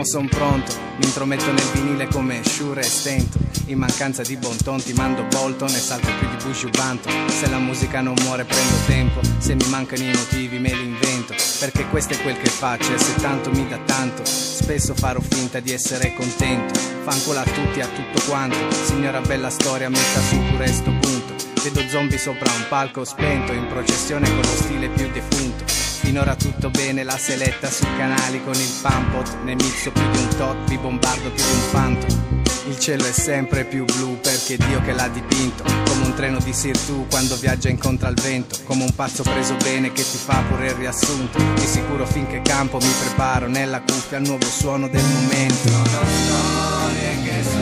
Mo 0.00 0.06
son 0.06 0.28
pronto, 0.28 0.72
mi 0.96 1.04
intrometto 1.04 1.52
nel 1.52 1.70
vinile 1.74 2.06
come 2.06 2.40
Shure 2.42 2.80
e 2.80 2.84
stento. 2.84 3.36
In 3.66 3.76
mancanza 3.76 4.22
di 4.22 4.34
bon 4.38 4.56
ton 4.56 4.82
ti 4.82 4.94
mando 4.94 5.24
Bolton 5.24 5.68
e 5.68 5.78
salto 5.78 6.08
più 6.18 6.26
di 6.26 6.42
Bush 6.42 6.70
Banton 6.70 7.28
Se 7.28 7.48
la 7.50 7.58
musica 7.58 8.00
non 8.00 8.14
muore 8.22 8.44
prendo 8.44 8.74
tempo 8.86 9.20
Se 9.38 9.54
mi 9.54 9.64
mancano 9.68 10.02
i 10.02 10.10
motivi 10.10 10.58
me 10.58 10.72
li 10.72 10.84
invento. 10.84 11.34
Perché 11.58 11.86
questo 11.88 12.14
è 12.14 12.22
quel 12.22 12.38
che 12.38 12.48
faccio 12.48 12.94
e 12.94 12.98
se 12.98 13.14
tanto 13.16 13.50
mi 13.50 13.68
dà 13.68 13.78
tanto 13.84 14.24
Spesso 14.24 14.94
farò 14.94 15.20
finta 15.20 15.60
di 15.60 15.70
essere 15.70 16.14
contento. 16.14 16.80
Fanculo 17.02 17.40
a 17.40 17.44
tutti, 17.44 17.82
a 17.82 17.86
tutto 17.86 18.22
quanto 18.26 18.56
Signora 18.70 19.20
bella 19.20 19.50
storia, 19.50 19.90
metta 19.90 20.20
su 20.22 20.38
pure 20.48 20.66
sto 20.66 20.92
punto. 20.98 21.34
Vedo 21.62 21.86
zombie 21.90 22.16
sopra 22.16 22.50
un 22.52 22.64
palco 22.70 23.04
spento 23.04 23.52
In 23.52 23.66
processione 23.66 24.26
con 24.30 24.38
lo 24.40 24.56
stile 24.56 24.88
più 24.88 25.10
defunto 25.10 25.89
Finora 26.02 26.34
tutto 26.34 26.70
bene, 26.70 27.04
la 27.04 27.16
seletta 27.16 27.70
sui 27.70 27.86
canali 27.96 28.42
con 28.42 28.54
il 28.54 28.72
pampot 28.82 29.42
Ne 29.44 29.54
mixo 29.54 29.92
più 29.92 30.10
di 30.10 30.18
un 30.18 30.28
tot, 30.36 30.56
vi 30.68 30.78
bombardo 30.78 31.30
più 31.30 31.44
di 31.44 31.52
un 31.52 31.70
phantom. 31.70 32.18
Il 32.68 32.78
cielo 32.78 33.04
è 33.04 33.12
sempre 33.12 33.64
più 33.64 33.84
blu 33.84 34.18
perché 34.20 34.56
Dio 34.56 34.80
che 34.82 34.92
l'ha 34.92 35.08
dipinto. 35.08 35.62
Come 35.64 36.04
un 36.04 36.14
treno 36.14 36.38
di 36.38 36.52
Sirtu 36.52 37.06
quando 37.08 37.36
viaggia 37.36 37.68
incontra 37.68 38.08
il 38.08 38.20
vento. 38.20 38.56
Come 38.64 38.84
un 38.84 38.94
pazzo 38.94 39.22
preso 39.22 39.56
bene 39.56 39.92
che 39.92 40.02
ti 40.02 40.16
fa 40.16 40.42
pure 40.48 40.68
il 40.68 40.74
riassunto. 40.74 41.38
Di 41.54 41.66
sicuro 41.66 42.06
finché 42.06 42.40
campo 42.42 42.78
mi 42.78 42.92
preparo 43.04 43.46
nella 43.48 43.80
cuffia 43.80 44.18
al 44.18 44.24
nuovo 44.24 44.46
suono 44.46 44.88
del 44.88 45.04
momento. 45.04 45.68
Sono 45.68 46.06
storie 46.24 47.22
che 47.22 47.42
succedono 47.42 47.59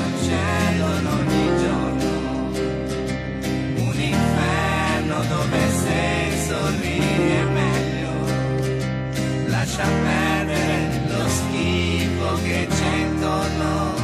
lascia 9.79 9.89
perdere 10.03 11.01
lo 11.07 11.29
schifo 11.29 12.43
che 12.43 12.67
c'è 12.69 12.97
intorno. 12.97 13.95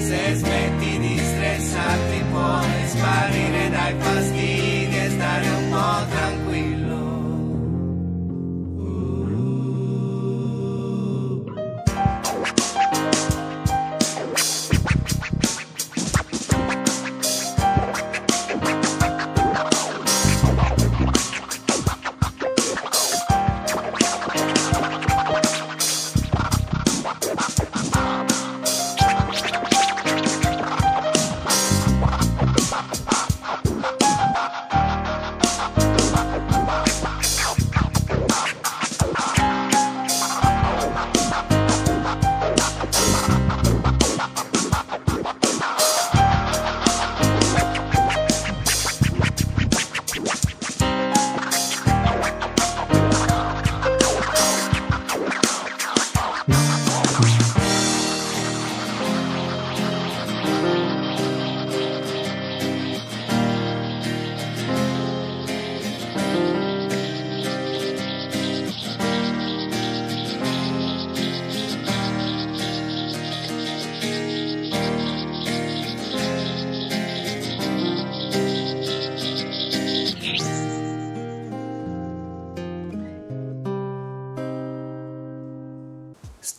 Se 0.00 0.34
smetti 0.34 0.98
di 0.98 1.18
stressarti 1.18 2.24
puoi 2.30 2.86
sparire 2.86 3.70
dai 3.70 3.94
fastidi 3.98 4.55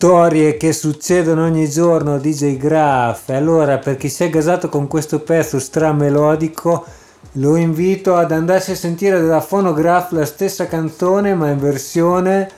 Storie 0.08 0.56
che 0.56 0.72
succedono 0.72 1.44
ogni 1.44 1.70
giorno, 1.70 2.18
DJ 2.18 2.56
Graf. 2.56 3.28
Allora, 3.28 3.78
per 3.78 3.98
chi 3.98 4.08
si 4.08 4.24
è 4.24 4.30
gasato 4.30 4.70
con 4.70 4.88
questo 4.88 5.20
pezzo 5.20 5.60
stramelodico, 5.60 6.86
lo 7.34 7.58
invito 7.58 8.16
ad 8.16 8.32
andarsi 8.32 8.72
a 8.72 8.76
sentire 8.78 9.20
dalla 9.20 9.42
Phonograph 9.42 10.14
la 10.14 10.24
stessa 10.24 10.66
canzone, 10.68 11.36
ma 11.36 11.50
in 11.50 11.60
versione 11.60 12.50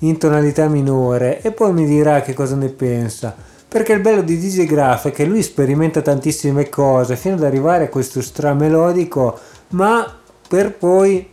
in 0.00 0.18
tonalità 0.18 0.68
minore. 0.68 1.40
E 1.40 1.52
poi 1.52 1.72
mi 1.72 1.86
dirà 1.86 2.20
che 2.20 2.34
cosa 2.34 2.54
ne 2.54 2.68
pensa. 2.68 3.34
Perché 3.66 3.94
il 3.94 4.00
bello 4.00 4.20
di 4.20 4.36
DJ 4.36 4.66
Graf 4.66 5.06
è 5.06 5.10
che 5.10 5.24
lui 5.24 5.42
sperimenta 5.42 6.02
tantissime 6.02 6.68
cose 6.68 7.16
fino 7.16 7.36
ad 7.36 7.44
arrivare 7.44 7.84
a 7.84 7.88
questo 7.88 8.20
stramelodico, 8.20 9.38
ma 9.68 10.04
per 10.46 10.76
poi 10.76 11.26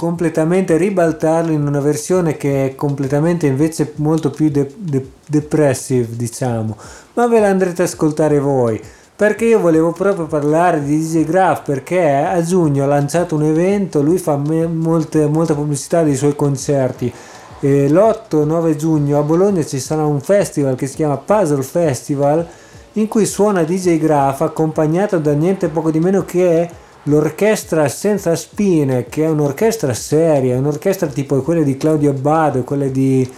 completamente 0.00 0.78
ribaltarlo 0.78 1.52
in 1.52 1.66
una 1.66 1.80
versione 1.80 2.38
che 2.38 2.68
è 2.68 2.74
completamente 2.74 3.46
invece 3.46 3.92
molto 3.96 4.30
più 4.30 4.48
de- 4.48 4.72
de- 4.74 5.10
depressive 5.26 6.16
diciamo. 6.16 6.74
Ma 7.12 7.26
ve 7.26 7.38
la 7.38 7.48
andrete 7.48 7.82
ad 7.82 7.88
ascoltare 7.88 8.38
voi 8.38 8.80
perché 9.14 9.44
io 9.44 9.60
volevo 9.60 9.92
proprio 9.92 10.24
parlare 10.24 10.82
di 10.82 10.98
DJ 10.98 11.26
Graf 11.26 11.64
perché 11.64 12.14
a 12.14 12.40
giugno 12.40 12.84
ha 12.84 12.86
lanciato 12.86 13.34
un 13.34 13.42
evento 13.42 14.00
lui 14.00 14.16
fa 14.16 14.38
me- 14.38 14.66
molte, 14.66 15.26
molta 15.26 15.52
pubblicità 15.52 16.02
dei 16.02 16.16
suoi 16.16 16.34
concerti. 16.34 17.12
E 17.60 17.86
l'8-9 17.90 18.76
giugno 18.76 19.18
a 19.18 19.22
Bologna 19.22 19.62
ci 19.66 19.78
sarà 19.78 20.06
un 20.06 20.22
festival 20.22 20.76
che 20.76 20.86
si 20.86 20.94
chiama 20.94 21.18
Puzzle 21.18 21.62
Festival 21.62 22.46
in 22.94 23.06
cui 23.06 23.26
suona 23.26 23.64
DJ 23.64 23.98
Graf 23.98 24.40
accompagnato 24.40 25.18
da 25.18 25.34
niente 25.34 25.68
poco 25.68 25.90
di 25.90 26.00
meno 26.00 26.24
che 26.24 26.88
l'orchestra 27.04 27.88
senza 27.88 28.36
spine, 28.36 29.06
che 29.06 29.24
è 29.24 29.28
un'orchestra 29.28 29.94
seria, 29.94 30.58
un'orchestra 30.58 31.06
tipo 31.06 31.40
quelle 31.42 31.64
di 31.64 31.76
Claudio 31.76 32.10
Abbado, 32.10 32.62
quelle 32.62 32.90
di, 32.90 33.28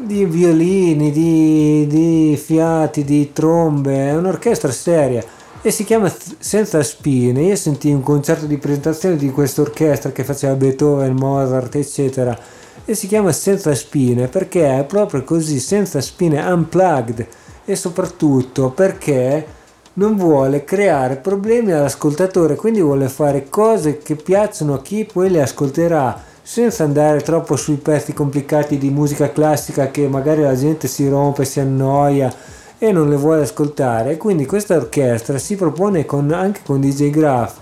di 0.00 0.24
violini, 0.24 1.12
di, 1.12 1.86
di, 1.86 2.36
fiati, 2.42 3.04
di 3.04 3.32
trombe, 3.32 4.08
è 4.08 4.16
un'orchestra 4.16 4.72
seria. 4.72 5.22
E 5.64 5.70
si 5.70 5.84
chiama 5.84 6.12
Senza 6.38 6.82
Spine. 6.82 7.42
Io 7.42 7.54
sentii 7.54 7.92
un 7.92 8.02
concerto 8.02 8.46
di 8.46 8.58
presentazione 8.58 9.16
di 9.16 9.30
questa 9.30 9.60
orchestra 9.60 10.10
che 10.10 10.24
faceva 10.24 10.54
Beethoven, 10.54 11.14
Mozart, 11.14 11.76
eccetera, 11.76 12.36
e 12.84 12.94
si 12.96 13.06
chiama 13.06 13.30
Senza 13.30 13.72
Spine 13.72 14.26
perché 14.26 14.78
è 14.78 14.84
proprio 14.84 15.22
così, 15.22 15.60
senza 15.60 16.00
spine, 16.00 16.42
unplugged. 16.42 17.26
E 17.64 17.76
soprattutto 17.76 18.70
perché 18.70 19.46
non 19.94 20.16
vuole 20.16 20.64
creare 20.64 21.16
problemi 21.16 21.72
all'ascoltatore, 21.72 22.56
quindi 22.56 22.80
vuole 22.80 23.08
fare 23.08 23.48
cose 23.48 23.98
che 23.98 24.16
piacciono 24.16 24.74
a 24.74 24.80
chi 24.80 25.04
poi 25.04 25.30
le 25.30 25.42
ascolterà, 25.42 26.20
senza 26.42 26.84
andare 26.84 27.20
troppo 27.20 27.56
sui 27.56 27.76
pezzi 27.76 28.12
complicati 28.12 28.78
di 28.78 28.90
musica 28.90 29.30
classica 29.30 29.90
che 29.90 30.08
magari 30.08 30.42
la 30.42 30.56
gente 30.56 30.88
si 30.88 31.08
rompe, 31.08 31.44
si 31.44 31.60
annoia 31.60 32.32
e 32.78 32.90
non 32.90 33.08
le 33.08 33.16
vuole 33.16 33.42
ascoltare. 33.42 34.16
Quindi 34.16 34.46
questa 34.46 34.76
orchestra 34.76 35.38
si 35.38 35.56
propone 35.56 36.04
con, 36.04 36.32
anche 36.32 36.60
con 36.64 36.80
DJ 36.80 37.10
Graph 37.10 37.54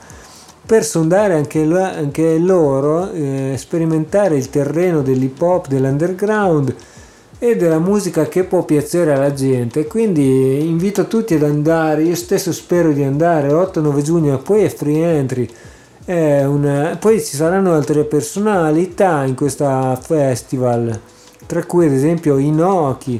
per 0.64 0.84
sondare 0.84 1.34
anche, 1.34 1.62
anche 1.62 2.38
loro, 2.38 3.10
eh, 3.10 3.56
sperimentare 3.58 4.36
il 4.36 4.50
terreno 4.50 5.02
dell'hip 5.02 5.40
hop, 5.42 5.66
dell'underground 5.66 6.74
e 7.42 7.56
della 7.56 7.78
musica 7.78 8.28
che 8.28 8.44
può 8.44 8.64
piacere 8.64 9.14
alla 9.14 9.32
gente. 9.32 9.86
Quindi 9.86 10.68
invito 10.68 11.06
tutti 11.06 11.34
ad 11.34 11.42
andare, 11.42 12.02
io 12.02 12.14
stesso 12.14 12.52
spero 12.52 12.92
di 12.92 13.02
andare 13.02 13.48
l'8-9 13.48 14.02
giugno, 14.02 14.38
poi 14.38 14.64
è 14.64 14.68
free 14.68 15.16
entry. 15.16 15.48
È 16.04 16.44
una... 16.44 16.98
Poi 17.00 17.18
ci 17.24 17.36
saranno 17.36 17.72
altre 17.72 18.04
personalità 18.04 19.24
in 19.24 19.34
questo 19.34 19.98
festival, 20.02 21.00
tra 21.46 21.64
cui 21.64 21.86
ad 21.86 21.92
esempio 21.92 22.36
Inoki, 22.36 23.18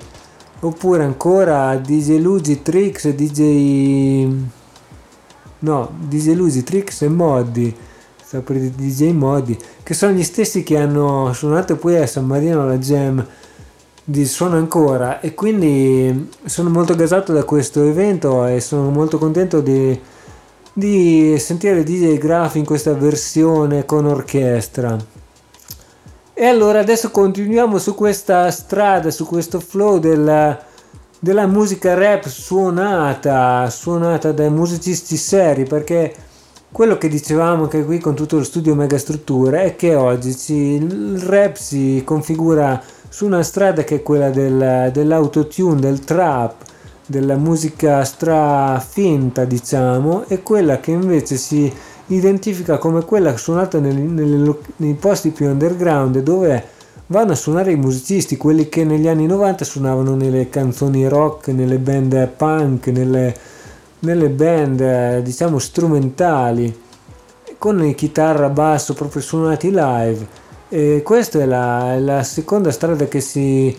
oppure 0.61 1.03
ancora 1.03 1.75
DJ 1.77 2.21
Luigi 2.21 2.61
Trix 2.61 3.09
DJ... 3.09 4.29
No, 5.61 5.91
DJ 5.99 6.35
Luigi 6.35 6.63
Trix 6.63 7.01
e 7.03 7.09
Moddi, 7.09 7.75
DJ 8.31 9.13
Moddi, 9.13 9.59
che 9.83 9.95
sono 9.95 10.13
gli 10.13 10.23
stessi 10.23 10.63
che 10.63 10.77
hanno 10.77 11.33
suonato 11.33 11.77
poi 11.77 11.97
a 11.97 12.07
San 12.07 12.27
Marino 12.27 12.67
la 12.67 12.77
Jam 12.77 13.27
di 14.11 14.27
suono 14.27 14.57
ancora 14.57 15.21
e 15.21 15.35
quindi 15.35 16.31
sono 16.45 16.69
molto 16.69 16.97
gasato 16.97 17.33
da 17.33 17.45
questo 17.45 17.85
evento 17.85 18.45
e 18.45 18.61
sono 18.61 18.91
molto 18.91 19.19
contento 19.19 19.61
di, 19.61 19.99
di 20.73 21.37
sentire 21.39 21.85
DJ 21.85 22.19
Graf 22.19 22.57
in 22.57 22.65
questa 22.65 22.93
versione 22.93 23.85
con 23.85 24.07
orchestra. 24.07 24.97
E 26.35 26.45
allora 26.45 26.81
adesso 26.81 27.13
continuiamo 27.13 27.79
su 27.79 27.95
questa 27.95 28.51
strada, 28.51 29.13
su 29.13 29.27
questo 29.27 29.61
flow 29.61 30.01
della, 30.01 30.61
della 31.21 31.47
musica 31.47 31.95
rap 31.95 32.27
suonata, 32.27 33.71
suonata 33.71 34.33
dai 34.33 34.51
musicisti 34.51 35.17
seri 35.17 35.65
perché 35.65 36.15
quello 36.73 36.99
che 36.99 37.07
dicevamo 37.09 37.65
anche 37.65 37.85
qui 37.85 37.99
con 38.01 38.15
tutto 38.15 38.39
lo 38.39 38.45
studio 38.45 38.75
megastruttura 38.75 39.61
è 39.63 39.77
che 39.77 39.95
oggi 39.95 40.37
ci, 40.37 40.55
il 40.55 41.21
rap 41.21 41.55
si 41.57 42.03
configura 42.05 42.83
su 43.11 43.27
una 43.27 43.43
strada 43.43 43.83
che 43.83 43.97
è 43.97 44.03
quella 44.03 44.31
del, 44.31 44.91
dell'autotune, 44.93 45.81
del 45.81 45.99
trap, 46.05 46.63
della 47.05 47.35
musica 47.35 48.05
strafinta 48.05 49.45
diciamo, 49.45 50.25
e 50.29 50.43
quella 50.45 50.79
che 50.79 50.93
invece 50.93 51.37
si 51.37 51.71
identifica 52.07 52.79
come 52.79 53.05
quella 53.05 53.37
suonata 53.37 53.81
nel, 53.81 53.97
nel, 53.97 54.57
nei 54.77 54.95
posti 54.95 55.31
più 55.31 55.47
underground 55.47 56.21
dove 56.21 56.65
vanno 57.09 57.33
a 57.33 57.37
suonare 57.37 57.73
i 57.73 57.77
musicisti, 57.77 58.37
quelli 58.37 58.69
che 58.69 58.85
negli 58.85 59.09
anni 59.09 59.27
90 59.27 59.65
suonavano 59.65 60.15
nelle 60.15 60.49
canzoni 60.49 61.09
rock, 61.09 61.49
nelle 61.49 61.79
band 61.79 62.29
punk, 62.29 62.87
nelle, 62.87 63.35
nelle 64.01 64.29
band 64.29 65.19
diciamo 65.19 65.59
strumentali, 65.59 66.81
con 67.59 67.93
chitarra 67.97 68.49
basso 68.49 68.95
proprio 68.95 69.21
suonati 69.21 69.71
live 69.71 70.40
e 70.73 71.03
questa 71.03 71.41
è 71.41 71.47
la, 71.47 71.99
la 71.99 72.23
seconda 72.23 72.71
strada 72.71 73.07
che 73.07 73.21
si, 73.21 73.77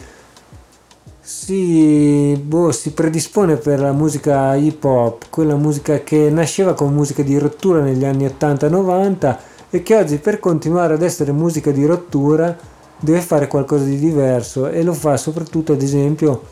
si, 1.22 2.38
boh, 2.44 2.74
si, 2.74 2.92
predispone 2.92 3.56
per 3.56 3.80
la 3.80 3.94
musica 3.94 4.56
hip 4.56 4.84
hop, 4.84 5.30
quella 5.30 5.56
musica 5.56 6.00
che 6.00 6.30
nasceva 6.30 6.74
come 6.74 6.92
musica 6.92 7.24
di 7.24 7.38
rottura 7.38 7.80
negli 7.80 8.04
anni 8.04 8.26
80-90 8.26 9.38
e 9.70 9.84
che 9.84 9.96
oggi 9.96 10.18
per 10.18 10.42
continuare 10.42 10.96
ad 10.96 11.02
essere 11.02 11.32
musica 11.32 11.72
di 11.72 11.86
rottura 11.86 12.58
deve 13.00 13.22
fare 13.22 13.48
qualcosa 13.48 13.86
di 13.86 13.98
diverso 13.98 14.68
e 14.68 14.84
lo 14.84 14.94
fa 14.94 15.16
soprattutto 15.16 15.72
ad 15.72 15.82
esempio 15.82 16.44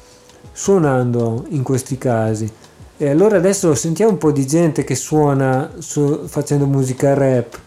suonando 0.53 1.47
in 1.49 1.63
questi 1.63 1.97
casi. 1.97 2.49
E 2.95 3.09
allora 3.09 3.35
adesso 3.35 3.75
sentiamo 3.75 4.11
un 4.11 4.17
po' 4.17 4.31
di 4.31 4.47
gente 4.47 4.85
che 4.85 4.95
suona 4.95 5.69
su, 5.79 6.27
facendo 6.27 6.65
musica 6.65 7.13
rap, 7.13 7.59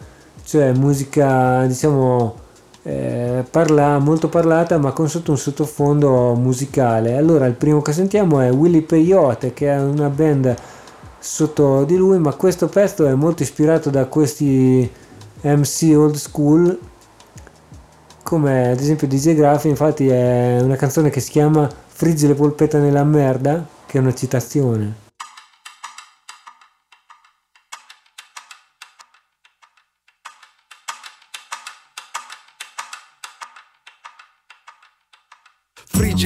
cioè 0.43 0.73
musica 0.73 1.67
diciamo 1.67 2.42
eh, 2.85 3.45
parla, 3.49 3.99
molto 3.99 4.29
parlata 4.29 4.79
ma 4.79 4.93
con 4.93 5.09
sotto 5.09 5.31
un 5.31 5.39
sottofondo 5.39 6.35
musicale. 6.35 7.17
Allora 7.17 7.47
il 7.47 7.55
primo 7.55 7.81
che 7.83 7.93
sentiamo 7.93 8.41
è 8.41 8.51
Willy 8.51 8.83
Peyote 8.83 9.53
che 9.53 9.73
è 9.73 9.81
una 9.81 10.09
band 10.09 10.55
sotto 11.19 11.85
di 11.85 11.97
lui 11.97 12.19
ma 12.19 12.35
questo 12.35 12.67
pezzo 12.69 13.07
è 13.07 13.15
molto 13.15 13.43
ispirato 13.45 13.91
da 13.91 14.07
questi 14.07 14.91
MC 15.43 15.93
old 15.97 16.17
school 16.17 16.79
come 18.23 18.71
ad 18.71 18.81
esempio 18.81 19.07
DJ 19.07 19.35
Graffi 19.35 19.69
infatti 19.69 20.09
è 20.09 20.59
una 20.61 20.77
canzone 20.77 21.11
che 21.11 21.21
si 21.21 21.31
chiama 21.31 21.69
Friggi 21.87 22.27
le 22.27 22.35
polpette 22.35 22.79
nella 22.79 23.05
merda 23.05 23.65
che 23.87 23.99
è 23.99 24.01
una 24.01 24.15
citazione 24.15 25.02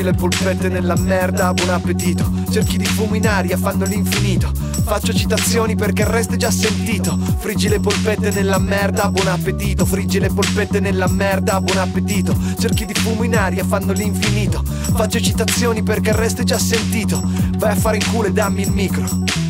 le 0.06 0.12
polpette 0.12 0.68
nella 0.68 0.94
merda, 0.96 1.52
buon 1.52 1.70
appetito. 1.70 2.30
Cerchi 2.52 2.78
di 2.78 2.84
fumo 2.84 3.16
in 3.16 3.26
aria, 3.26 3.56
fanno 3.56 3.84
l'infinito. 3.84 4.52
Faccio 4.84 5.12
citazioni 5.12 5.74
perché 5.74 6.02
il 6.02 6.08
resto 6.08 6.34
è 6.34 6.36
già 6.36 6.50
sentito. 6.50 7.18
Friggi 7.38 7.68
le 7.68 7.80
polpette 7.80 8.30
nella 8.30 8.58
merda, 8.58 9.10
buon 9.10 9.26
appetito. 9.26 9.84
Friggi 9.84 10.20
le 10.20 10.28
polpette 10.28 10.78
nella 10.78 11.08
merda, 11.08 11.60
buon 11.60 11.78
appetito. 11.78 12.36
Cerchi 12.56 12.86
di 12.86 12.94
fumo 12.94 13.24
in 13.24 13.36
aria, 13.36 13.64
fanno 13.64 13.92
l'infinito. 13.92 14.62
Faccio 14.64 15.20
citazioni 15.20 15.82
perché 15.82 16.10
il 16.10 16.16
resto 16.16 16.42
è 16.42 16.44
già 16.44 16.58
sentito. 16.58 17.20
Vai 17.58 17.72
a 17.72 17.76
fare 17.76 17.96
in 17.96 18.06
culo 18.08 18.28
e 18.28 18.32
dammi 18.32 18.62
il 18.62 18.70
micro 18.70 19.45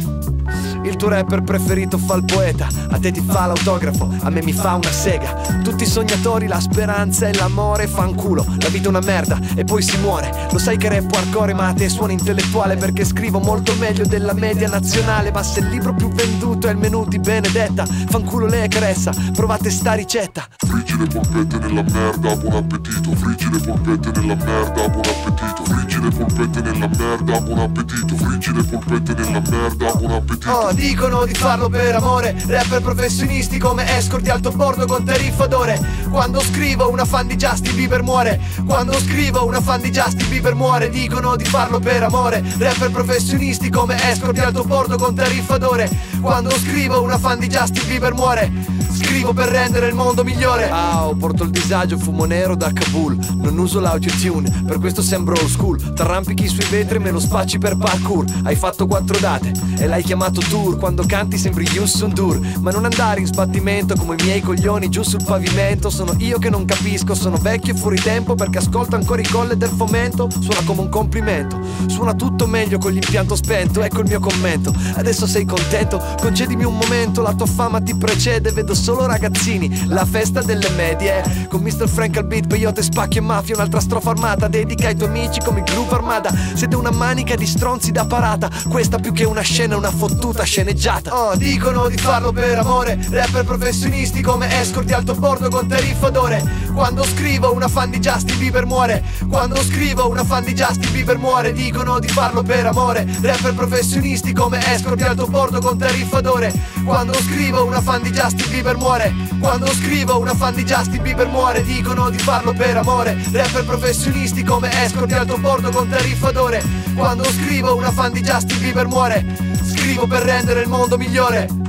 il 0.89 0.97
tuo 0.97 1.09
rapper 1.09 1.43
preferito 1.43 1.99
fa 1.99 2.15
il 2.15 2.25
poeta, 2.25 2.69
a 2.91 2.99
te 2.99 3.11
ti 3.11 3.21
fa 3.21 3.47
l'autografo, 3.47 4.09
a 4.21 4.31
me 4.31 4.43
mi 4.43 4.53
fa 4.53 4.75
una 4.75 4.91
sega. 4.91 5.35
Tutti 5.63 5.83
i 5.83 5.87
sognatori, 5.87 6.47
la 6.47 6.61
speranza 6.61 7.29
e 7.29 7.35
l'amore 7.35 7.87
fanculo. 7.87 8.45
La 8.61 8.69
vita 8.69 8.87
è 8.87 8.89
una 8.89 9.01
merda 9.01 9.39
e 9.55 9.65
poi 9.65 9.83
si 9.83 9.97
muore. 9.99 10.49
Lo 10.51 10.59
sai 10.59 10.77
che 10.77 10.89
rap 10.89 11.13
hardcore 11.13 11.55
ma 11.55 11.69
a 11.69 11.75
te 11.75 11.89
suona 11.89 12.13
intellettuale 12.13 12.77
perché 12.77 13.05
scrivo 13.05 13.41
molto 13.41 13.75
meglio 13.75 14.07
della 14.07 14.33
media 14.33 14.69
nazionale. 14.69 15.33
Ma 15.33 15.43
se 15.43 15.61
il 15.61 15.69
libro 15.69 15.93
più 15.95 16.09
venduto 16.09 16.69
è 16.69 16.71
il 16.71 16.79
menù 16.79 17.05
di 17.07 17.19
Benedetta, 17.19 17.85
fanculo 17.85 18.47
lei 18.47 18.65
è 18.65 18.69
caressa, 18.69 19.13
provate 19.35 19.71
sta 19.71 19.95
ricetta. 19.95 20.47
Friggi 20.57 20.97
le 20.97 21.07
polpette 21.07 21.59
nella 21.59 21.83
merda, 21.83 22.37
buon 22.37 22.55
appetito. 22.55 23.15
Friggi 23.17 23.51
le 23.51 23.59
polpette 23.59 24.21
nella 24.21 24.35
merda, 24.37 24.89
buon 24.89 25.05
appetito. 25.05 25.65
Friggi 25.65 26.01
le 26.01 26.11
polpette 26.11 26.61
nella 26.61 26.89
merda, 26.89 27.41
buon 27.41 27.59
appetito. 27.59 28.17
Friggi 28.17 28.53
le 28.53 28.63
polpette 28.63 29.15
nella 29.15 29.43
merda, 29.51 29.95
buon 29.95 30.11
appetito. 30.13 30.51
Oh, 30.51 30.73
dicono 30.77 31.25
di 31.25 31.35
farlo 31.35 31.69
per 31.69 31.95
amore. 31.97 32.37
Rapper 32.47 32.83
professionisti 32.83 33.59
come 33.59 33.97
escort 33.97 34.23
di 34.23 34.29
alto 34.29 34.51
bordo 34.53 34.87
con 34.87 35.05
tariffa 35.05 35.47
d'ore. 35.47 35.81
Quando 36.11 36.41
scrivo 36.41 36.91
una 36.91 37.05
fan 37.05 37.27
di 37.27 37.35
Justin 37.35 37.75
Bieber 37.75 38.03
muore. 38.03 38.39
Quando 38.65 38.93
scrivo 39.01 39.45
una 39.45 39.61
fan 39.61 39.81
di 39.81 39.91
Justin 39.91 40.29
Bieber 40.29 40.55
muore 40.55 40.91
Dicono 40.91 41.35
di 41.35 41.45
farlo 41.45 41.81
per 41.81 42.03
amore. 42.03 42.45
Rapper 42.59 42.91
professionisti 42.91 43.71
come 43.71 43.97
escort 44.11 44.35
di 44.35 44.41
alto 44.41 44.63
bordo 44.63 44.97
con 44.97 45.15
tariffa 45.15 45.57
d'ore. 45.59 45.91
Quando 46.21 46.51
scrivo 46.51 47.03
una 47.03 47.19
fan 47.19 47.39
di 47.39 47.49
Justin 47.49 47.87
Bieber 47.87 48.13
muore 48.13 48.76
Scrivo 48.97 49.35
per 49.35 49.49
rendere 49.49 49.89
il 49.89 49.95
mondo 49.95 50.25
migliore. 50.25 50.71
Ah, 50.71 51.13
porto 51.19 51.45
il 51.45 51.51
disagio, 51.51 51.99
fumo 51.99 52.25
nero 52.25 52.57
da 52.57 52.73
Kabul. 52.73 53.19
Non 53.37 53.59
uso 53.59 53.79
l'autotune, 53.79 54.65
per 54.67 54.79
questo 54.79 55.03
sembro 55.03 55.35
old 55.39 55.51
school. 55.51 55.93
T'arrampichi 55.93 56.49
sui 56.49 56.65
vetri 56.71 56.97
e 56.97 57.01
me 57.01 57.11
lo 57.11 57.21
spacci 57.21 57.59
per 57.59 57.77
parkour. 57.77 58.25
Hai 58.45 58.57
fatto 58.57 58.87
quattro 58.87 59.19
date 59.19 59.53
e 59.79 59.87
l'hai 59.87 60.03
chiamato 60.03 60.41
tour. 60.41 60.79
Quando 60.79 61.05
canti 61.07 61.37
sembri 61.37 61.67
Yusun 61.67 62.13
Dur 62.13 62.41
Ma 62.61 62.71
non 62.71 62.85
andare 62.85 63.21
in 63.21 63.27
sbattimento 63.27 63.95
come 63.97 64.17
i 64.19 64.23
miei 64.25 64.41
coglioni 64.41 64.89
giù 64.89 65.03
sul 65.03 65.23
pavimento. 65.25 65.91
Sono 65.91 66.15
io 66.19 66.39
che 66.39 66.49
non 66.49 66.65
capisco, 66.65 67.15
sono 67.15 67.37
vecchio 67.37 67.75
e 67.75 67.77
fuori 67.77 68.01
tempo 68.01 68.35
Perché 68.35 68.59
ascolto 68.59 68.97
ancora 68.97 69.21
i 69.21 69.29
colle 69.29 69.59
del 69.59 69.71
fomento. 69.77 70.29
Suona 70.41 70.63
come 70.65 70.81
un 70.81 70.89
complimento 70.89 71.61
Suona 71.87 72.15
tutto 72.15 72.47
meglio 72.47 72.79
con 72.79 72.93
l'impianto 72.93 73.37
spento. 73.37 73.83
Ecco 73.83 74.01
il 74.01 74.07
mio 74.09 74.21
commento. 74.21 74.75
Adesso 74.95 75.27
sei 75.27 75.45
contento? 75.45 76.03
Concedimi 76.19 76.65
un 76.65 76.77
momento 76.79 77.21
La 77.21 77.35
tua 77.35 77.47
fama 77.47 77.81
ti 77.81 77.95
precede, 77.95 78.53
vedo 78.53 78.75
solo 78.75 78.85
solo 78.87 79.07
ragazzini. 79.07 79.89
La 79.89 80.05
festa 80.05 80.43
delle 80.43 80.71
medie 80.71 81.49
Con 81.49 81.61
Mr. 81.61 81.89
Frank 81.89 82.19
al 82.19 82.25
beat, 82.25 82.47
peyote, 82.47 82.83
spacchio 82.83 83.21
e 83.21 83.25
mafia 83.25 83.57
Un'altra 83.57 83.81
strofa 83.81 84.11
armata. 84.11 84.47
Dedica 84.47 84.87
ai 84.87 84.95
tuoi 84.95 85.09
amici 85.09 85.41
come 85.41 85.59
il 85.59 85.65
Groove 85.65 85.93
Armada 85.93 86.33
Siete 86.55 86.77
una 86.77 86.93
manica 86.93 87.35
di 87.35 87.47
stronzi 87.47 87.91
da 87.91 88.07
parata. 88.07 88.49
Questa 88.69 89.01
più 89.01 89.13
che 89.13 89.25
una 89.25 89.41
scena 89.41 89.75
è 89.75 89.77
una 89.77 89.91
fottuta 89.91 90.45
sceneggiata. 90.45 91.13
Oh, 91.13 91.35
dicono 91.35 91.89
di 91.89 91.97
farlo 91.97 92.31
per 92.31 92.59
amore. 92.59 92.97
Rapper 93.11 93.45
professionisti 93.45 94.23
come 94.23 94.61
escort 94.61 94.87
di 94.87 94.93
alto 94.93 95.15
bordo 95.15 95.49
con 95.49 95.67
tariffa 95.67 96.09
d'ore 96.11 96.45
Quando 96.73 97.03
scrivo 97.03 97.53
una 97.53 97.67
fan 97.67 97.91
di 97.91 97.99
Justin 97.99 98.39
Bieber 98.39 98.67
muore. 98.67 99.03
Quando 99.29 99.57
scrivo 99.65 100.09
una 100.09 100.23
fan 100.23 100.45
di 100.45 100.55
Justin 100.55 100.93
Bieber 100.93 101.19
muore. 101.19 101.53
Dicono 101.53 101.99
di 101.99 102.07
farlo 102.07 102.45
per 102.45 102.67
amore. 102.67 103.05
Rapper 103.21 103.55
professionisti 103.55 104.33
come 104.33 104.61
escort 104.73 104.95
di 104.95 105.03
alto 105.03 105.27
bordo 105.27 105.59
con 105.59 105.77
tariffa 105.77 106.21
d'ore 106.21 106.53
Quando 106.85 107.15
scrivo 107.15 107.65
una 107.65 107.81
fan 107.81 108.03
di 108.03 108.11
Justin 108.11 108.49
Bieber 108.51 108.75
muore. 108.77 109.15
Quando 109.41 109.67
scrivo 109.67 110.19
una 110.19 110.35
fan 110.35 110.55
di 110.55 110.65
Justin 110.65 111.03
Bieber 111.03 111.29
muore 111.29 111.63
Dicono 111.63 112.09
di 112.11 112.19
farlo 112.19 112.53
per 112.53 112.77
amore. 112.77 113.17
Rapper 113.33 113.65
professionisti 113.65 114.43
come 114.43 114.71
escort 114.85 115.07
di 115.07 115.15
alto 115.15 115.37
bordo 115.39 115.71
con 115.71 115.89
tariffa 115.89 116.31
d'ore 116.31 116.63
Quando 116.95 117.25
scrivo 117.25 117.77
una 117.77 117.91
fan 117.91 118.13
di 118.13 118.23
Justin 118.23 118.59
Bieber 118.61 118.87
muore 118.87 119.25
Scrivo 119.63 120.07
per 120.07 120.23
rendere 120.23 120.63
il 120.63 120.69
mondo 120.69 120.97
migliore 120.97 121.66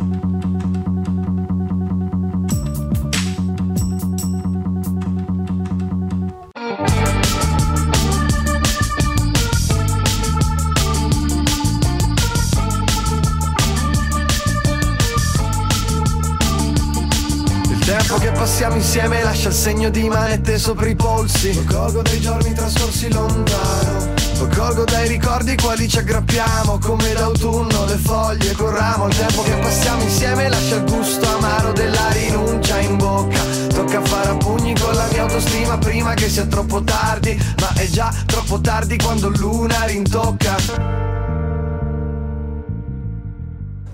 insieme 18.98 19.24
lascia 19.24 19.50
il 19.50 19.54
segno 19.54 19.90
di 19.92 20.10
manette 20.10 20.58
sopra 20.58 20.88
i 20.88 20.96
polsi. 20.96 21.54
Lo 21.54 21.64
colgo 21.72 22.02
dei 22.02 22.20
giorni 22.20 22.52
trascorsi 22.52 23.14
lontano. 23.14 24.16
Lo 24.40 24.48
colgo 24.48 24.86
dai 24.86 25.08
ricordi 25.08 25.56
quali 25.56 25.88
ci 25.88 25.98
aggrappiamo 25.98 26.78
Come 26.80 27.14
d'autunno 27.14 27.86
le 27.86 27.98
foglie 27.98 28.52
col 28.54 28.72
ramo 28.72 29.08
Il 29.08 29.18
tempo 29.18 29.42
che 29.42 29.54
passiamo 29.54 30.04
insieme 30.04 30.48
lascia 30.48 30.76
il 30.76 30.84
gusto 30.84 31.28
amaro 31.28 31.72
della 31.74 32.10
rinuncia 32.10 32.80
in 32.80 32.98
bocca. 32.98 33.40
Tocca 33.70 34.02
fare 34.02 34.30
a 34.30 34.36
pugni 34.36 34.76
con 34.80 34.96
la 34.96 35.08
mia 35.12 35.22
autostima 35.24 35.78
prima 35.78 36.16
che 36.16 36.28
sia 36.28 36.46
troppo 36.46 36.84
tardi 36.84 37.40
Ma 37.60 37.74
è 37.74 37.88
già 37.88 38.12
troppo 38.26 38.60
tardi 38.62 38.98
quando 38.98 39.30
l'una 39.30 39.86
rintocca 39.86 41.17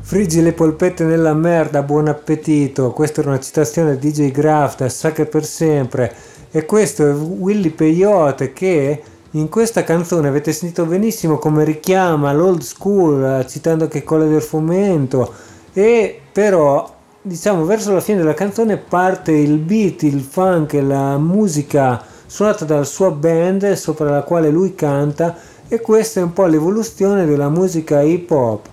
Friggi 0.05 0.41
le 0.41 0.51
polpette 0.51 1.05
nella 1.05 1.33
merda, 1.33 1.81
buon 1.81 2.09
appetito. 2.09 2.91
Questa 2.91 3.21
era 3.21 3.29
una 3.29 3.39
citazione 3.39 3.97
di 3.97 4.11
DJ 4.11 4.31
Graf 4.31 4.75
da 4.75 4.89
Sacre 4.89 5.25
per 5.25 5.45
sempre. 5.45 6.13
E 6.51 6.65
questo 6.65 7.07
è 7.07 7.13
Willy 7.13 7.69
Peyote 7.69 8.51
che 8.51 9.01
in 9.31 9.47
questa 9.47 9.85
canzone 9.85 10.27
avete 10.27 10.51
sentito 10.51 10.85
benissimo 10.85 11.37
come 11.37 11.63
richiama 11.63 12.33
l'old 12.33 12.61
school, 12.63 13.45
citando 13.47 13.87
che 13.87 14.03
Colle 14.03 14.27
del 14.27 14.41
Fomento. 14.41 15.33
E 15.71 16.19
però, 16.33 16.93
diciamo, 17.21 17.63
verso 17.63 17.93
la 17.93 18.01
fine 18.01 18.17
della 18.17 18.33
canzone 18.33 18.75
parte 18.75 19.31
il 19.31 19.57
beat, 19.57 20.03
il 20.03 20.19
funk, 20.19 20.73
la 20.73 21.17
musica 21.17 22.03
suonata 22.25 22.65
dalla 22.65 22.83
sua 22.83 23.09
band 23.09 23.71
sopra 23.71 24.09
la 24.09 24.23
quale 24.23 24.49
lui 24.49 24.75
canta. 24.75 25.37
E 25.65 25.79
questa 25.79 26.19
è 26.19 26.23
un 26.23 26.33
po' 26.33 26.45
l'evoluzione 26.45 27.25
della 27.25 27.49
musica 27.49 28.01
hip 28.01 28.29
hop 28.31 28.71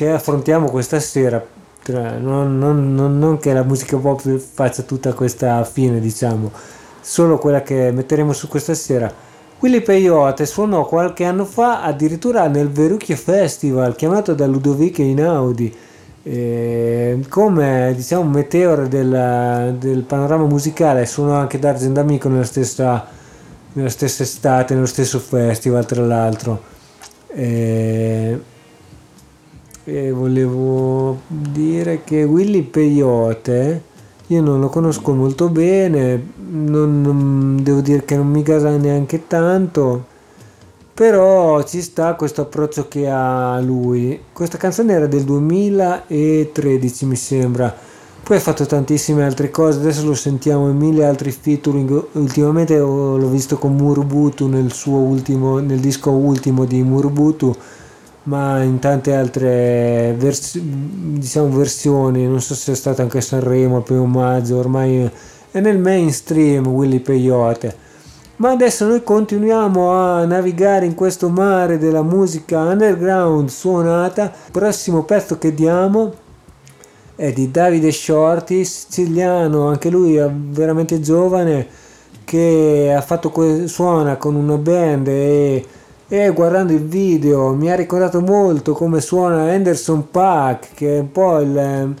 che 0.00 0.10
affrontiamo 0.12 0.70
questa 0.70 0.98
sera. 0.98 1.44
Tra- 1.82 2.16
Non, 2.16 2.58
non- 2.58 2.94
non- 2.94 3.18
non 3.18 3.38
che 3.38 3.52
la 3.52 3.62
musica 3.62 3.98
pop 3.98 4.22
faccia 4.38 4.82
tutta 4.82 5.12
questa 5.12 5.62
fine, 5.64 6.00
diciamo, 6.00 6.50
solo 7.02 7.36
quella 7.36 7.62
che 7.62 7.90
metteremo 7.92 8.32
su 8.32 8.48
questa 8.48 8.72
sera. 8.72 9.12
Willy 9.58 9.82
Peyote 9.82 10.46
suonò 10.46 10.86
qualche 10.86 11.24
anno 11.24 11.44
fa 11.44 11.82
addirittura 11.82 12.46
nel 12.48 12.70
Verucchio 12.70 13.14
Festival, 13.14 13.94
chiamato 13.94 14.32
da 14.32 14.46
Ludovico 14.46 15.02
Einaudi, 15.02 15.74
eh, 16.22 17.20
come 17.28 17.92
diciamo 17.94 18.22
un 18.22 18.30
meteoro 18.30 18.88
del, 18.88 20.04
panorama 20.06 20.46
musicale. 20.46 21.04
Suonò 21.04 21.34
anche 21.34 21.58
D'Argent 21.58 21.98
Amico 21.98 22.30
nella 22.30 22.44
stessa, 22.44 23.06
nella 23.74 23.90
stessa 23.90 24.22
estate, 24.22 24.72
nello 24.72 24.86
stesso 24.86 25.18
festival, 25.18 25.84
tra 25.84 26.02
l'altro. 26.06 26.62
Eh, 27.28 28.40
e 29.84 30.10
volevo 30.12 31.18
dire 31.26 32.02
che 32.04 32.24
Willy 32.24 32.62
Peyote 32.62 33.82
io 34.28 34.40
non 34.42 34.60
lo 34.60 34.68
conosco 34.68 35.12
molto 35.12 35.48
bene, 35.48 36.22
non- 36.50 37.00
non- 37.00 37.60
devo 37.62 37.80
dire 37.80 38.04
che 38.04 38.14
non 38.16 38.28
mi 38.28 38.42
gasa 38.42 38.76
neanche 38.76 39.26
tanto, 39.26 40.04
però 40.94 41.62
ci 41.64 41.80
sta 41.82 42.14
questo 42.14 42.42
approccio 42.42 42.86
che 42.86 43.08
ha 43.08 43.58
lui. 43.60 44.20
Questa 44.32 44.56
canzone 44.58 44.92
era 44.92 45.06
del 45.06 45.24
2013 45.24 47.06
mi 47.06 47.16
sembra, 47.16 47.74
poi 48.22 48.36
ha 48.36 48.40
fatto 48.40 48.64
tantissime 48.66 49.24
altre 49.24 49.50
cose, 49.50 49.80
adesso 49.80 50.06
lo 50.06 50.14
sentiamo 50.14 50.68
in 50.68 50.76
mille 50.76 51.04
altri 51.04 51.32
featuring, 51.32 52.04
ultimamente 52.12 52.78
ho- 52.78 53.16
l'ho 53.16 53.28
visto 53.28 53.56
con 53.58 53.74
Murubutu 53.74 54.46
nel 54.46 54.72
suo 54.72 54.98
ultimo, 54.98 55.58
nel 55.58 55.80
disco 55.80 56.10
ultimo 56.10 56.64
di 56.66 56.82
Murubutu 56.82 57.52
ma 58.24 58.62
in 58.62 58.78
tante 58.78 59.14
altre 59.14 60.14
vers- 60.18 60.58
diciamo 60.58 61.56
versioni, 61.56 62.26
non 62.26 62.40
so 62.40 62.54
se 62.54 62.72
è 62.72 62.74
stato 62.74 63.02
anche 63.02 63.20
Sanremo 63.20 63.76
al 63.76 63.82
primo 63.82 64.06
maggio, 64.06 64.58
ormai 64.58 65.10
è 65.50 65.60
nel 65.60 65.78
mainstream 65.78 66.66
Willy 66.66 67.00
Peyote. 67.00 67.88
Ma 68.36 68.50
adesso 68.50 68.86
noi 68.86 69.02
continuiamo 69.02 69.90
a 69.90 70.24
navigare 70.24 70.86
in 70.86 70.94
questo 70.94 71.28
mare 71.28 71.76
della 71.76 72.02
musica 72.02 72.60
underground 72.60 73.50
suonata. 73.50 74.32
Il 74.46 74.50
prossimo 74.50 75.04
pezzo 75.04 75.36
che 75.36 75.52
diamo 75.52 76.14
è 77.16 77.32
di 77.32 77.50
Davide 77.50 77.92
Shorty, 77.92 78.64
siciliano, 78.64 79.68
anche 79.68 79.90
lui 79.90 80.16
è 80.16 80.26
veramente 80.30 81.00
giovane, 81.00 81.66
che 82.24 82.94
ha 82.96 83.02
fatto 83.02 83.30
que- 83.30 83.66
suona 83.66 84.16
con 84.16 84.36
una 84.36 84.56
band 84.56 85.08
e 85.08 85.66
e 86.12 86.28
guardando 86.30 86.72
il 86.72 86.84
video 86.84 87.54
mi 87.54 87.70
ha 87.70 87.76
ricordato 87.76 88.20
molto 88.20 88.72
come 88.72 89.00
suona 89.00 89.52
Anderson 89.52 90.10
Paak, 90.10 90.74
che 90.74 90.96
è 90.96 90.98
un 90.98 91.12
po' 91.12 91.38
il, 91.38 91.94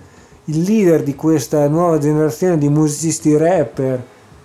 il 0.46 0.62
leader 0.62 1.04
di 1.04 1.14
questa 1.14 1.68
nuova 1.68 1.96
generazione 1.98 2.58
di 2.58 2.68
musicisti 2.68 3.36
rapper, 3.36 4.02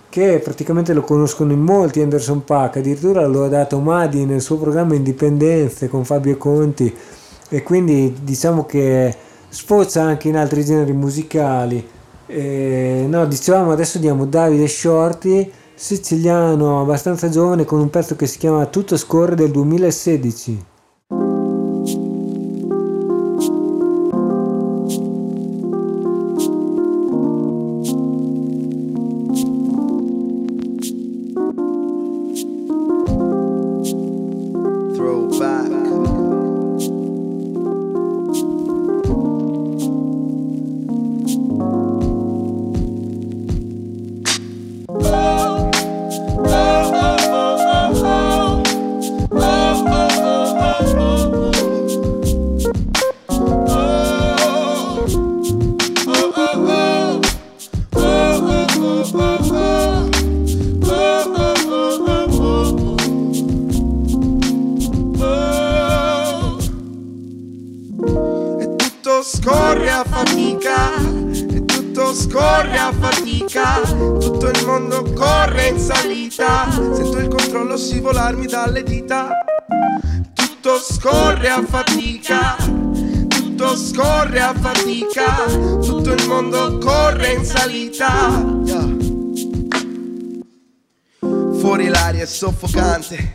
che 0.08 0.38
praticamente 0.38 0.92
lo 0.92 1.00
conoscono 1.00 1.50
in 1.50 1.58
molti 1.58 2.00
Anderson 2.00 2.44
Paak, 2.44 2.76
addirittura 2.76 3.26
lo 3.26 3.42
ha 3.42 3.48
dato 3.48 3.80
Madi 3.80 4.24
nel 4.24 4.40
suo 4.40 4.56
programma 4.56 4.94
Indipendenze 4.94 5.88
con 5.88 6.04
Fabio 6.04 6.36
Conti 6.36 6.94
e 7.48 7.62
quindi 7.64 8.18
diciamo 8.22 8.66
che 8.66 9.12
sfocia 9.48 10.02
anche 10.02 10.28
in 10.28 10.36
altri 10.36 10.64
generi 10.64 10.92
musicali. 10.92 11.84
Eh, 12.28 13.04
no, 13.08 13.26
dicevamo 13.26 13.72
adesso 13.72 13.98
diamo 13.98 14.26
Davide 14.26 14.68
Shorty 14.68 15.50
siciliano 15.78 16.80
abbastanza 16.80 17.28
giovane 17.28 17.66
con 17.66 17.80
un 17.80 17.90
pezzo 17.90 18.16
che 18.16 18.26
si 18.26 18.38
chiama 18.38 18.64
Tutto 18.66 18.96
scorre 18.96 19.34
del 19.34 19.50
2016. 19.50 20.64
E 71.50 71.64
tutto 71.64 72.14
scorre 72.14 72.78
a 72.78 72.92
fatica, 72.92 73.80
tutto 73.82 74.48
il 74.48 74.64
mondo 74.64 75.02
corre 75.14 75.68
in 75.68 75.78
salita, 75.78 76.70
sento 76.70 77.18
il 77.18 77.28
controllo 77.28 77.76
scivolarmi 77.76 78.46
dalle 78.46 78.82
dita. 78.82 79.28
Tutto 80.34 80.78
scorre 80.78 81.48
a 81.48 81.62
fatica, 81.64 82.56
tutto 82.58 83.76
scorre 83.76 84.40
a 84.40 84.52
fatica, 84.52 85.44
tutto 85.46 86.12
il 86.12 86.26
mondo 86.26 86.78
corre 86.78 87.32
in 87.32 87.44
salita. 87.44 88.95
Fuori 91.66 91.88
l'aria 91.88 92.22
è 92.22 92.26
soffocante. 92.26 93.32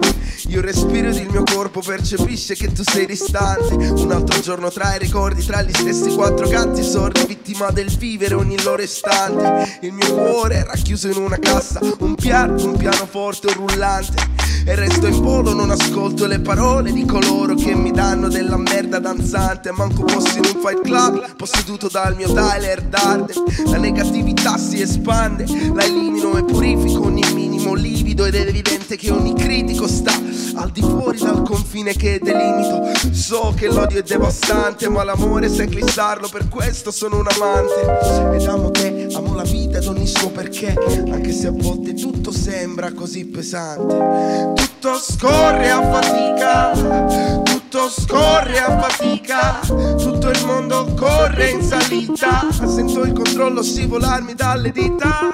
Io 0.48 0.62
respiro 0.62 1.10
ed 1.10 1.18
il 1.18 1.28
mio 1.30 1.44
corpo 1.44 1.82
percepisce 1.82 2.56
che 2.56 2.72
tu 2.72 2.82
sei 2.82 3.06
distante. 3.06 3.74
Un 3.74 4.10
altro 4.10 4.40
giorno 4.40 4.72
tra 4.72 4.96
i 4.96 5.00
ricordi, 5.00 5.46
tra 5.46 5.62
gli 5.62 5.74
stessi 5.74 6.16
quattro 6.16 6.48
gatti 6.48 6.82
sordi, 6.82 7.26
vittima 7.26 7.72
del 7.72 7.90
vivere 7.90 8.36
ogni 8.36 8.62
loro 8.64 8.82
istante. 8.82 9.80
Il 9.82 9.92
mio 9.92 10.14
cuore 10.14 10.60
è 10.60 10.64
racchiuso 10.64 11.10
in 11.10 11.18
una 11.18 11.38
cassa, 11.40 11.82
un 12.00 12.16
piano, 12.16 12.64
un 12.64 12.78
pianoforte, 12.78 13.48
un 13.48 13.68
rullante. 13.68 14.30
E 14.64 14.76
resto 14.76 15.08
in 15.08 15.20
volo, 15.20 15.54
non 15.54 15.70
ascolto 15.70 16.26
le 16.26 16.40
parole 16.40 16.94
di 16.94 17.04
coloro 17.04 17.56
che 17.56 17.76
mi 17.76 17.92
danno 17.92 18.30
della 18.30 18.58
merda 18.58 19.00
danzante. 19.00 19.72
Manco 19.72 20.08
fossi 20.08 20.38
in 20.38 20.46
un 20.46 20.62
fight 20.62 20.82
club, 20.84 21.36
posseduto 21.36 21.90
dal 21.90 22.16
mio 22.16 22.32
Tyler 22.32 22.82
Darden. 22.84 23.44
La 23.66 23.78
negatività 23.78 24.58
si 24.58 24.80
espande, 24.80 25.46
la 25.74 25.84
elimino 25.84 26.38
e 26.38 26.46
purifico 26.46 27.06
ogni 27.06 27.24
minimo 27.62 27.74
livido. 27.76 28.26
Ed 28.26 28.36
è 28.36 28.42
evidente 28.42 28.98
che 28.98 29.12
ogni 29.12 29.34
critico 29.34 29.88
sta 29.88 30.14
al 30.56 30.72
di 30.72 30.82
fuori 30.82 31.20
dal 31.20 31.44
confine 31.44 31.94
che 31.94 32.20
delimito. 32.22 32.90
So 33.12 33.54
che 33.56 33.68
l'odio 33.68 34.00
è 34.00 34.04
devastante, 34.04 34.90
ma 34.90 35.04
l'amore 35.04 35.48
sa 35.50 35.64
eclissarlo, 35.64 36.28
per 36.30 36.48
questo 36.50 36.92
sono 36.92 37.20
un 37.20 37.28
amante. 37.28 38.36
Ed 38.36 38.48
amo 38.48 38.72
te, 38.72 39.08
amo 39.14 39.36
la 39.36 39.44
vita 39.44 39.78
ed 39.78 39.88
ogni 39.88 40.08
suo 40.08 40.30
perché, 40.30 40.74
anche 41.12 41.32
se 41.32 41.48
a 41.48 41.52
volte 41.52 41.94
tutto 41.94 42.32
sembra 42.32 42.92
così 42.94 43.26
pesante. 43.26 44.54
Tutto 44.56 44.98
scorre 44.98 45.70
a 45.70 45.82
fatica, 45.92 47.51
tutto 47.72 47.90
scorre 47.90 48.60
a 48.60 48.80
fatica, 48.82 49.62
tutto 49.66 50.30
il 50.30 50.46
mondo 50.46 50.94
corre 50.94 51.52
in 51.52 51.62
salita. 51.62 52.46
Sento 52.52 53.04
il 53.04 53.14
controllo 53.14 53.64
scivolarmi 53.64 54.34
dalle 54.34 54.72
dita. 54.72 55.34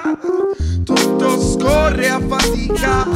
Tutto 0.84 1.42
scorre 1.42 2.10
a 2.10 2.22
fatica, 2.28 3.08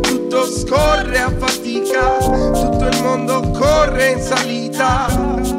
tutto 0.00 0.44
scorre 0.50 1.20
a 1.20 1.32
fatica, 1.38 2.16
tutto 2.18 2.88
il 2.90 3.00
mondo 3.00 3.48
corre 3.52 4.10
in 4.10 4.20
salita. 4.20 5.57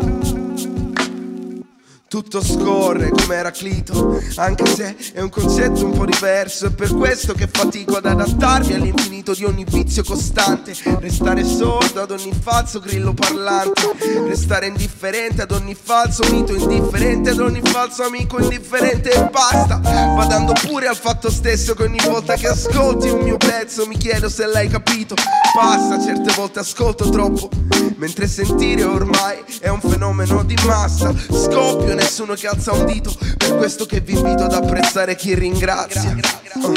Tutto 2.09 2.43
scorre 2.43 3.11
come 3.11 3.35
Eraclito, 3.35 4.19
anche 4.37 4.65
se 4.65 4.95
è 5.13 5.21
un 5.21 5.29
concetto 5.29 5.85
un 5.85 5.91
po' 5.91 6.05
diverso. 6.05 6.65
È 6.65 6.71
per 6.71 6.95
questo 6.95 7.35
che 7.35 7.47
fatico 7.47 7.97
ad 7.97 8.07
adattarmi 8.07 8.73
all'infinito 8.73 9.35
di 9.35 9.43
ogni 9.43 9.63
vizio 9.63 10.03
costante. 10.03 10.73
Restare 10.99 11.45
sordo 11.45 12.01
ad 12.01 12.09
ogni 12.09 12.33
falso 12.33 12.79
grillo 12.79 13.13
parlante. 13.13 13.93
Restare 14.25 14.65
indifferente 14.65 15.43
ad 15.43 15.51
ogni 15.51 15.75
falso 15.79 16.23
mito, 16.31 16.55
indifferente 16.55 17.29
ad 17.29 17.39
ogni 17.39 17.61
falso 17.63 18.01
amico 18.01 18.41
indifferente 18.41 19.11
e 19.11 19.29
basta. 19.29 19.77
Badando 19.77 20.53
pure 20.65 20.87
al 20.87 20.97
fatto 20.97 21.29
stesso 21.29 21.75
che 21.75 21.83
ogni 21.83 21.99
volta 22.03 22.33
che 22.33 22.47
ascolti 22.47 23.07
un 23.07 23.19
mio 23.19 23.37
pezzo 23.37 23.85
mi 23.85 23.97
chiedo 23.97 24.29
se 24.29 24.47
l'hai 24.47 24.67
capito. 24.67 25.13
Passa, 25.53 26.03
certe 26.03 26.33
volte 26.35 26.57
ascolto 26.57 27.07
troppo. 27.11 27.49
Mentre 27.97 28.27
sentire 28.27 28.83
ormai 28.83 29.43
è 29.59 29.67
un 29.67 29.79
fenomeno 29.79 30.43
di 30.43 30.57
massa. 30.65 31.13
Scoppio, 31.29 31.97
nessuno 31.99 32.33
che 32.33 32.47
alza 32.47 32.71
un 32.73 32.85
dito. 32.85 33.15
Per 33.37 33.55
questo 33.57 33.85
che 33.85 33.99
vi 33.99 34.13
invito 34.13 34.43
ad 34.43 34.53
apprezzare 34.53 35.15
chi 35.15 35.35
ringrazia. 35.35 36.15
Oh. 36.61 36.73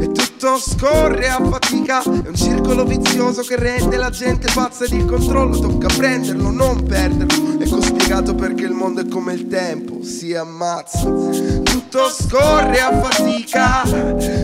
E 0.00 0.12
tutto 0.12 0.58
scorre 0.58 1.28
a 1.28 1.40
fatica. 1.42 2.02
È 2.02 2.28
un 2.28 2.34
circolo 2.34 2.84
vizioso 2.84 3.42
che 3.42 3.56
rende 3.56 3.96
la 3.96 4.10
gente 4.10 4.50
pazza 4.52 4.84
ed 4.84 4.92
il 4.92 5.04
controllo 5.04 5.58
tocca 5.58 5.88
prenderlo, 5.88 6.50
non 6.50 6.82
perderlo. 6.84 7.60
Ecco 7.60 7.80
spiegato 7.80 8.34
perché 8.34 8.64
il 8.64 8.72
mondo 8.72 9.00
è 9.00 9.08
come 9.08 9.32
il 9.32 9.48
tempo, 9.48 10.02
si 10.02 10.34
ammazza. 10.34 11.00
Tutto 11.00 12.08
scorre 12.10 12.80
a 12.80 13.00
fatica. 13.00 13.82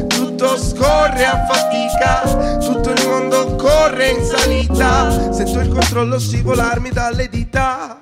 Tutto 0.06 0.56
scorre 0.58 1.24
a 1.24 1.46
fatica. 1.46 2.58
Tutto 2.58 2.90
il 2.90 3.06
mondo 3.06 3.56
corre 3.56 4.08
in 4.10 4.24
salita. 4.24 5.32
Sento 5.32 5.60
il 5.60 5.68
controllo 5.68 6.18
scivolarmi 6.18 6.90
dalle 6.90 7.28
dita. 7.28 8.01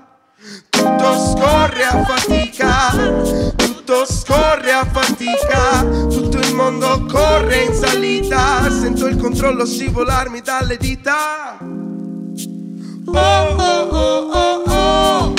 Tutto 0.69 1.15
scorre 1.15 1.85
a 1.85 2.05
fatica, 2.05 2.91
tutto 3.55 4.05
scorre 4.05 4.73
a 4.73 4.85
fatica, 4.85 5.85
tutto 6.09 6.39
il 6.39 6.55
mondo 6.55 7.07
corre 7.07 7.65
in 7.65 7.75
salita, 7.75 8.69
sento 8.71 9.07
il 9.07 9.17
controllo 9.17 9.65
scivolarmi 9.65 10.41
dalle 10.41 10.77
dita. 10.77 11.59
Oh 13.07 13.13
oh 13.13 13.89
oh 13.91 14.31
oh 14.33 14.63
oh, 14.67 15.35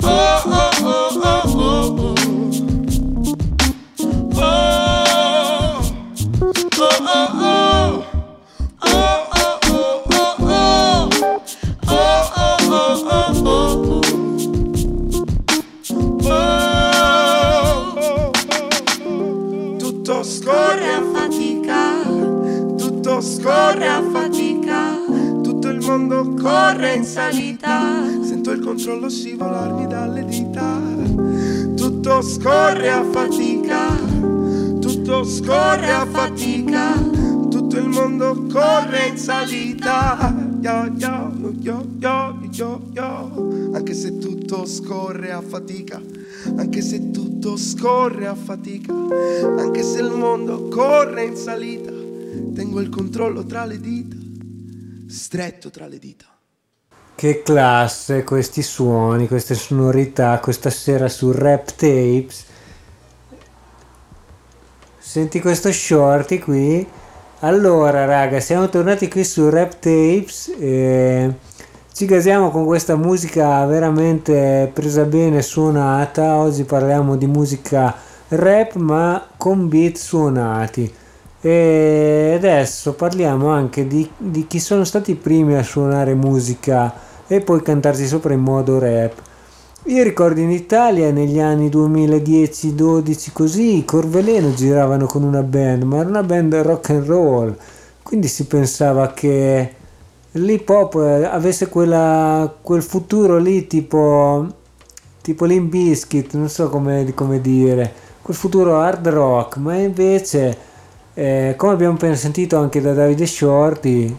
oh 0.00 0.06
oh 0.06 0.40
oh 0.50 0.70
oh 0.82 1.20
oh, 1.22 1.41
Tutto 20.22 20.34
scorre 20.34 20.94
a 20.94 21.02
fatica, 21.02 22.02
tutto 22.76 23.20
scorre 23.20 23.88
a 23.88 24.02
fatica, 24.08 24.94
tutto 25.42 25.68
il 25.68 25.80
mondo 25.80 26.34
corre 26.40 26.94
in 26.94 27.04
salita, 27.04 28.04
sento 28.22 28.52
il 28.52 28.60
controllo 28.60 29.08
scivolarmi 29.08 29.88
dalle 29.88 30.24
dita. 30.24 30.80
Tutto 31.74 32.22
scorre 32.22 32.88
a 32.88 33.02
fatica, 33.02 33.96
tutto 34.80 35.24
scorre 35.24 35.90
a 35.90 36.06
fatica, 36.06 36.92
tutto 37.50 37.76
il 37.78 37.88
mondo 37.88 38.46
corre 38.46 39.08
in 39.08 39.18
salita. 39.18 40.32
Yo, 40.60 40.88
yo, 40.98 41.32
yo, 41.58 41.84
yo, 41.98 42.38
yo, 42.48 42.80
yo. 42.92 43.72
Anche 43.74 43.92
se 43.92 44.18
tutto 44.18 44.66
scorre 44.66 45.32
a 45.32 45.40
fatica, 45.40 46.00
anche 46.56 46.80
se 46.82 47.10
tutto 47.10 47.56
scorre 47.56 48.26
a 48.26 48.34
fatica, 48.34 48.92
anche 48.92 49.82
se 49.82 50.00
il 50.00 50.10
mondo 50.10 50.68
corre 50.68 51.24
in 51.24 51.36
salita, 51.36 51.92
tengo 52.54 52.80
il 52.80 52.88
controllo 52.88 53.44
tra 53.44 53.64
le 53.64 53.80
dita, 53.80 54.16
stretto 55.08 55.70
tra 55.70 55.86
le 55.86 55.98
dita. 55.98 56.26
Che 57.14 57.42
classe 57.42 58.24
questi 58.24 58.62
suoni, 58.62 59.28
queste 59.28 59.54
sonorità 59.54 60.38
questa 60.40 60.70
sera 60.70 61.08
su 61.08 61.30
Rap 61.30 61.74
Tapes. 61.74 62.44
Senti 64.98 65.40
questo 65.40 65.70
shorty 65.70 66.38
qui. 66.38 66.86
Allora, 67.40 68.04
raga, 68.06 68.40
siamo 68.40 68.68
tornati 68.68 69.08
qui 69.08 69.24
su 69.24 69.48
Rap 69.48 69.72
Tapes 69.78 70.52
e 70.58 71.34
ci 71.94 72.06
gasiamo 72.06 72.50
con 72.50 72.64
questa 72.64 72.96
musica 72.96 73.66
veramente 73.66 74.70
presa 74.72 75.04
bene, 75.04 75.42
suonata. 75.42 76.36
Oggi 76.36 76.64
parliamo 76.64 77.16
di 77.16 77.26
musica 77.26 77.94
rap 78.28 78.76
ma 78.76 79.28
con 79.36 79.68
beat 79.68 79.96
suonati. 79.96 80.90
E 81.42 82.32
adesso 82.34 82.94
parliamo 82.94 83.48
anche 83.48 83.86
di, 83.86 84.08
di 84.16 84.46
chi 84.46 84.58
sono 84.58 84.84
stati 84.84 85.10
i 85.10 85.16
primi 85.16 85.54
a 85.54 85.62
suonare 85.62 86.14
musica 86.14 86.94
e 87.26 87.40
poi 87.40 87.60
cantarsi 87.60 88.06
sopra 88.06 88.32
in 88.32 88.40
modo 88.40 88.78
rap. 88.78 89.12
Io 89.86 90.02
ricordo 90.02 90.40
in 90.40 90.50
Italia 90.50 91.10
negli 91.10 91.40
anni 91.40 91.68
2010-12 91.68 93.32
così 93.32 93.78
i 93.78 93.84
Corveleno 93.84 94.54
giravano 94.54 95.04
con 95.04 95.24
una 95.24 95.42
band, 95.42 95.82
ma 95.82 95.98
era 95.98 96.08
una 96.08 96.22
band 96.22 96.54
rock 96.54 96.90
and 96.90 97.04
roll, 97.04 97.56
quindi 98.02 98.28
si 98.28 98.46
pensava 98.46 99.12
che 99.12 99.74
l'hip 100.32 100.68
hop 100.68 100.94
avesse 100.96 101.68
quella, 101.68 102.52
quel 102.60 102.82
futuro 102.82 103.38
lì 103.38 103.66
tipo, 103.66 104.46
tipo 105.20 105.44
Limp 105.44 105.70
Bizkit, 105.70 106.34
non 106.34 106.48
so 106.48 106.68
come, 106.68 107.12
come 107.14 107.40
dire, 107.40 107.92
quel 108.22 108.36
futuro 108.36 108.80
hard 108.80 109.08
rock, 109.08 109.56
ma 109.56 109.76
invece 109.76 110.56
eh, 111.14 111.54
come 111.56 111.72
abbiamo 111.72 111.94
appena 111.94 112.14
sentito 112.14 112.56
anche 112.58 112.80
da 112.80 112.92
Davide 112.94 113.26
Shorty 113.26 114.16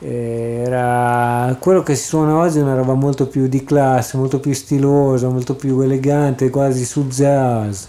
eh, 0.00 0.62
era 0.64 1.56
quello 1.58 1.82
che 1.82 1.96
si 1.96 2.04
suona 2.04 2.36
oggi 2.36 2.58
è 2.58 2.62
una 2.62 2.74
roba 2.74 2.94
molto 2.94 3.26
più 3.26 3.48
di 3.48 3.64
classe, 3.64 4.16
molto 4.16 4.38
più 4.38 4.52
stilosa, 4.52 5.28
molto 5.28 5.56
più 5.56 5.80
elegante, 5.80 6.50
quasi 6.50 6.84
su 6.84 7.06
jazz. 7.06 7.84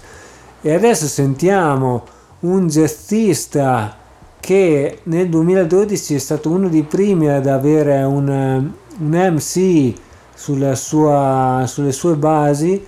E 0.61 0.73
adesso 0.73 1.05
sentiamo 1.07 2.03
un 2.41 2.67
jazzista 2.67 3.95
che 4.39 4.99
nel 5.03 5.29
2012 5.29 6.15
è 6.15 6.17
stato 6.19 6.49
uno 6.49 6.69
dei 6.69 6.83
primi 6.83 7.29
ad 7.29 7.47
avere 7.47 8.01
un, 8.03 8.27
un 8.29 9.31
MC 9.33 9.93
sulla 10.33 10.75
sua, 10.75 11.63
sulle 11.67 11.91
sue 11.91 12.15
basi 12.15 12.83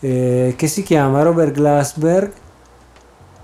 eh, 0.00 0.54
che 0.56 0.66
si 0.66 0.82
chiama 0.82 1.22
Robert 1.22 1.52
Glassberg 1.52 2.32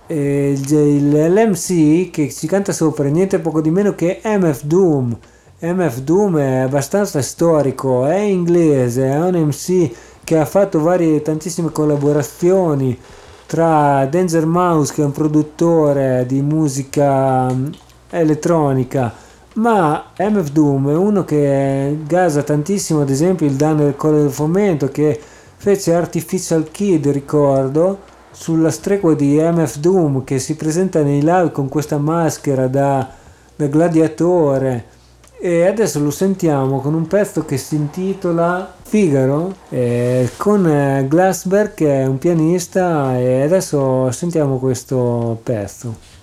e 0.06 0.52
il- 0.52 1.32
l'MC 1.32 2.10
che 2.10 2.30
ci 2.32 2.46
canta 2.46 2.72
sopra 2.72 3.08
niente 3.08 3.38
poco 3.40 3.60
di 3.60 3.70
meno 3.70 3.94
che 3.94 4.20
MF 4.24 4.62
Doom. 4.64 5.16
MF 5.58 5.98
Doom 6.00 6.38
è 6.38 6.56
abbastanza 6.58 7.22
storico, 7.22 8.04
è 8.06 8.18
inglese, 8.20 9.06
è 9.06 9.18
un 9.18 9.34
MC 9.34 9.90
che 10.22 10.38
ha 10.38 10.44
fatto 10.44 10.80
varie 10.80 11.22
tantissime 11.22 11.70
collaborazioni 11.72 12.96
tra 13.46 14.04
Danger 14.06 14.44
Mouse 14.44 14.92
che 14.92 15.02
è 15.02 15.04
un 15.04 15.12
produttore 15.12 16.24
di 16.26 16.42
musica 16.42 17.48
mm, 17.52 17.66
elettronica 18.10 19.12
ma 19.54 20.12
MF 20.18 20.50
Doom 20.50 20.90
è 20.90 20.96
uno 20.96 21.24
che 21.24 21.98
gasa 22.06 22.42
tantissimo 22.42 23.00
ad 23.00 23.10
esempio 23.10 23.46
il 23.46 23.54
danno 23.54 23.84
del 23.84 23.96
Colle 23.96 24.22
del 24.22 24.30
Fomento 24.30 24.88
che 24.88 25.18
fece 25.56 25.94
Artificial 25.94 26.70
Kid 26.70 27.06
ricordo 27.08 28.00
sulla 28.30 28.70
stregua 28.70 29.14
di 29.14 29.38
MF 29.40 29.78
Doom 29.78 30.24
che 30.24 30.38
si 30.38 30.56
presenta 30.56 31.02
nei 31.02 31.20
live 31.20 31.52
con 31.52 31.68
questa 31.68 31.96
maschera 31.96 32.66
da, 32.66 33.08
da 33.54 33.66
gladiatore 33.66 34.94
e 35.38 35.66
adesso 35.66 36.00
lo 36.00 36.10
sentiamo 36.10 36.80
con 36.80 36.94
un 36.94 37.06
pezzo 37.06 37.44
che 37.44 37.58
si 37.58 37.74
intitola 37.74 38.74
Figaro 38.82 39.54
eh, 39.68 40.30
con 40.36 40.66
eh, 40.66 41.06
Glassberg 41.08 41.74
che 41.74 42.02
è 42.02 42.06
un 42.06 42.18
pianista 42.18 43.18
e 43.18 43.42
adesso 43.42 44.10
sentiamo 44.12 44.58
questo 44.58 45.38
pezzo 45.42 46.14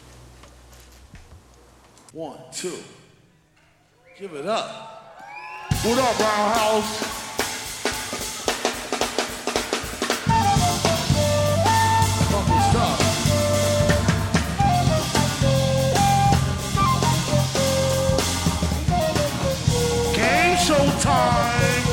One, 2.16 2.36
two, 2.52 2.70
give 4.20 4.38
it 4.38 4.46
up. 4.46 4.94
What 5.84 5.98
up, 5.98 6.20
Roundhouse? 6.20 6.92
Funky 6.96 7.23
time. 21.04 21.84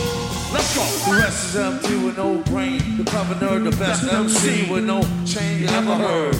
Let's 0.53 0.75
go. 0.77 0.85
The 1.11 1.19
rest 1.21 1.45
is 1.47 1.57
up 1.57 1.83
to 1.83 2.09
an 2.09 2.19
old 2.19 2.45
brain. 2.47 2.97
The 2.97 3.05
clever 3.05 3.35
nerd, 3.35 3.65
the 3.69 3.77
best 3.77 4.05
MC 4.05 4.71
with 4.71 4.85
no 4.85 5.03
chain 5.27 5.63
you 5.63 5.69
ever 5.69 5.97
heard. 5.97 6.37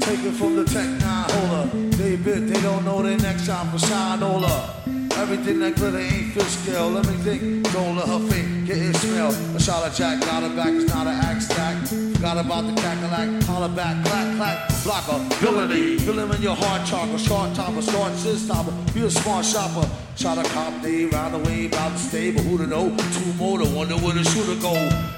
Take 0.00 0.20
it 0.24 0.32
from 0.32 0.56
the 0.56 0.64
tech 0.64 0.88
nine 1.00 1.30
holder. 1.30 1.70
They 1.96 2.16
bit, 2.16 2.48
they 2.48 2.60
don't 2.62 2.84
know 2.84 3.02
their 3.02 3.18
next 3.18 3.46
time 3.46 3.68
for 3.70 3.78
shinola. 3.78 4.70
Everything 5.16 5.58
that 5.60 5.76
glitter 5.76 5.98
ain't 5.98 6.32
fish 6.34 6.54
scale. 6.58 6.90
Let 6.90 7.06
me 7.06 7.14
think, 7.14 7.72
don't 7.72 7.96
let 7.96 8.06
her 8.06 8.20
fake, 8.28 8.66
get 8.66 8.78
it 8.78 8.96
smell. 8.96 9.30
A 9.56 9.60
shot 9.60 9.86
of 9.86 9.94
jack, 9.94 10.20
got 10.20 10.42
her 10.42 10.54
back, 10.54 10.68
it's 10.68 10.92
not 10.92 11.06
an 11.06 11.14
axe 11.14 11.46
stack. 11.46 11.76
Forgot 12.14 12.38
about 12.38 12.66
the 12.66 12.74
cackalack, 12.80 13.42
holler 13.44 13.74
back, 13.74 14.04
clack, 14.04 14.36
clack, 14.36 14.70
blocker, 14.84 15.18
villainy. 15.40 15.98
Fill 15.98 16.18
him 16.18 16.30
in 16.30 16.42
your 16.42 16.54
heart 16.54 16.86
chakra, 16.86 17.18
short 17.18 17.54
topper, 17.54 17.82
short 17.82 18.12
sis 18.14 18.44
stopper. 18.44 18.72
Be 18.92 19.02
a 19.02 19.10
smart 19.10 19.44
shopper. 19.44 19.88
Shot 20.16 20.38
a 20.38 20.48
cop 20.50 20.80
day, 20.80 21.06
round 21.06 21.34
the 21.34 21.38
way, 21.38 21.66
about 21.66 21.90
to 21.90 21.98
stay, 21.98 22.30
but 22.30 22.44
who 22.44 22.56
to 22.58 22.68
know? 22.68 22.94
Two 23.14 23.32
more 23.34 23.58
to 23.58 23.68
wonder 23.74 23.96
where 23.96 24.14
the 24.14 24.22
shooter 24.22 24.54
go. 24.62 24.72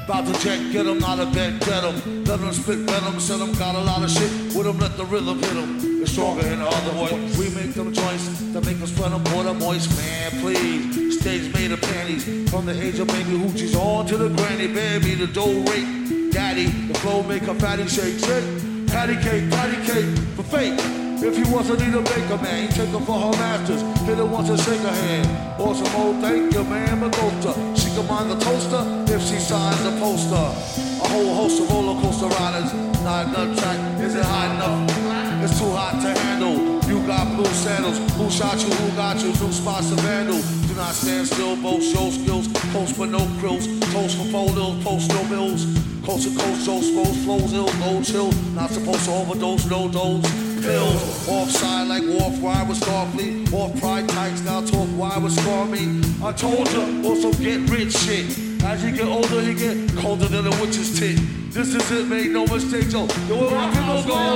About 0.04 0.24
to 0.24 0.32
check, 0.40 0.58
get 0.72 0.86
him, 0.86 1.00
not 1.00 1.20
a 1.20 1.26
bet, 1.26 1.60
get 1.60 1.84
him. 1.84 2.24
Let 2.24 2.40
him 2.40 2.52
spit 2.54 2.78
venom, 2.78 3.20
sell 3.20 3.38
him, 3.38 3.52
got 3.58 3.74
a 3.74 3.82
lot 3.82 4.02
of 4.02 4.10
shit. 4.10 4.30
With 4.56 4.66
him, 4.66 4.78
let 4.78 4.96
the 4.96 5.04
rhythm 5.04 5.38
hit 5.38 5.52
him. 5.52 6.00
It's 6.00 6.12
stronger 6.12 6.44
than 6.44 6.60
the 6.60 6.66
other 6.66 6.92
voice. 6.92 7.36
We 7.36 7.50
make 7.50 7.74
them 7.74 7.92
joints 7.92 8.40
that 8.54 8.64
make 8.64 8.80
us 8.80 8.90
spread 8.90 9.12
them 9.12 9.24
water 9.36 9.52
moist. 9.52 9.94
Man, 9.98 10.30
please. 10.40 11.20
Stage 11.20 11.52
made 11.52 11.72
of 11.72 11.82
panties. 11.82 12.24
From 12.48 12.64
the 12.64 12.72
age 12.80 12.98
of 12.98 13.08
baby 13.08 13.36
hoochies 13.36 13.76
on 13.76 14.06
to 14.06 14.16
the 14.16 14.30
granny 14.30 14.68
baby, 14.68 15.14
the 15.14 15.26
dough 15.26 15.60
rate. 15.70 16.32
Daddy, 16.32 16.66
the 16.88 16.94
flow 17.00 17.22
make 17.22 17.42
her 17.42 17.54
fatty 17.54 17.86
shake, 17.86 18.18
shake. 18.18 18.55
Patty 18.96 19.16
cake, 19.16 19.50
patty 19.50 19.76
cake, 19.84 20.16
for 20.36 20.42
fake. 20.42 20.72
If 21.20 21.36
he 21.36 21.42
need 21.42 21.94
a 21.94 22.00
baker, 22.00 22.38
man, 22.42 22.62
he 22.62 22.68
take 22.68 22.88
her 22.88 23.00
for 23.00 23.20
her 23.20 23.30
masters. 23.32 23.82
Hit 24.08 24.16
her 24.16 24.24
once 24.24 24.48
and 24.48 24.58
shake 24.58 24.80
her 24.80 24.88
hand. 24.88 25.60
Or 25.60 25.74
some 25.74 25.94
old 26.00 26.16
oh, 26.16 26.20
thank 26.22 26.54
you, 26.54 26.64
man, 26.64 27.00
but 27.00 27.12
Magota. 27.12 27.52
She 27.76 27.94
can 27.94 28.06
mind 28.06 28.30
the 28.30 28.42
toaster 28.42 29.14
if 29.14 29.20
she 29.20 29.36
signs 29.36 29.84
a 29.84 29.92
poster. 30.00 30.34
A 30.34 31.08
whole 31.10 31.34
host 31.34 31.60
of 31.60 31.70
roller 31.70 32.00
coaster 32.00 32.28
riders. 32.40 32.72
Not 33.04 33.26
enough 33.26 33.58
track, 33.58 34.00
is 34.00 34.14
it 34.14 34.24
high 34.24 34.54
enough? 34.54 35.44
It's 35.44 35.60
too 35.60 35.70
hot 35.72 36.00
to 36.00 36.18
handle. 36.18 36.75
You 37.06 37.12
got 37.12 37.36
blue 37.36 37.44
sandals. 37.44 37.98
Who 38.14 38.28
shot 38.32 38.58
you? 38.58 38.68
Who 38.68 38.96
got 38.96 39.22
you? 39.22 39.28
New 39.28 39.52
spots 39.52 39.90
to 39.90 39.94
vandal. 40.02 40.42
Do 40.66 40.74
not 40.74 40.92
stand 40.92 41.28
still, 41.28 41.54
both 41.54 41.80
show 41.80 42.10
skills. 42.10 42.48
Post 42.72 42.98
but 42.98 43.10
no 43.10 43.24
grills. 43.38 43.68
Toast 43.92 44.18
for 44.18 44.24
photos, 44.24 44.82
post 44.82 45.08
no 45.10 45.22
bills. 45.28 45.66
Coast 46.04 46.26
to 46.26 46.36
coast, 46.36 46.66
Joe 46.66 46.80
flows, 46.80 47.16
flows 47.22 47.52
ill, 47.52 47.72
no 47.74 48.02
chill. 48.02 48.32
Not 48.54 48.70
supposed 48.70 49.04
to 49.04 49.12
overdose, 49.12 49.66
no 49.66 49.88
dose. 49.88 50.28
Pills, 50.60 51.28
offside 51.28 51.86
like 51.86 52.02
Wharf, 52.02 52.40
why 52.40 52.64
was 52.64 52.80
Starfleet? 52.80 53.52
Off 53.52 53.78
pride 53.78 54.08
tights, 54.08 54.42
now 54.42 54.62
talk 54.62 54.88
why 54.98 55.16
was 55.18 55.36
Stormy? 55.36 56.02
I 56.24 56.32
told 56.32 56.68
you, 56.72 57.04
also 57.06 57.30
get 57.34 57.70
rich 57.70 57.92
shit. 57.92 58.36
As 58.64 58.82
you 58.82 58.90
get 58.90 59.06
older, 59.06 59.42
you 59.42 59.54
get 59.54 59.96
colder 59.96 60.26
than 60.26 60.48
a 60.48 60.50
witch's 60.60 60.98
tit. 60.98 61.20
This 61.52 61.72
is 61.72 61.88
it, 61.92 62.08
make 62.08 62.32
no 62.32 62.46
mistake, 62.46 62.90
yo. 62.90 63.06
Yo, 63.28 63.46
where 63.46 63.50
my 63.54 63.70
people 63.70 64.02
go? 64.02 64.34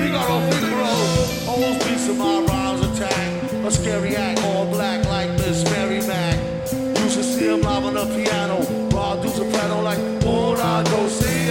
We 0.00 0.08
got 0.12 0.30
our 0.30 0.52
Figaro. 0.52 1.19
Always 1.50 1.82
piece 1.82 2.08
of 2.08 2.16
my 2.16 2.38
rhymes 2.42 2.80
attack. 2.86 3.52
A 3.66 3.70
scary 3.72 4.14
act, 4.14 4.40
all 4.44 4.66
black 4.66 5.04
like 5.06 5.30
Miss 5.30 5.64
Mary 5.72 6.00
Mac. 6.06 6.38
You 6.70 7.10
should 7.10 7.24
see 7.24 7.48
him 7.48 7.62
live 7.62 7.84
on 7.86 7.94
the 7.94 8.06
piano. 8.14 8.62
Raw 8.94 9.16
do 9.16 9.28
soprano 9.28 9.82
like, 9.82 9.98
I 9.98 10.84
go 10.84 11.08
see. 11.08 11.50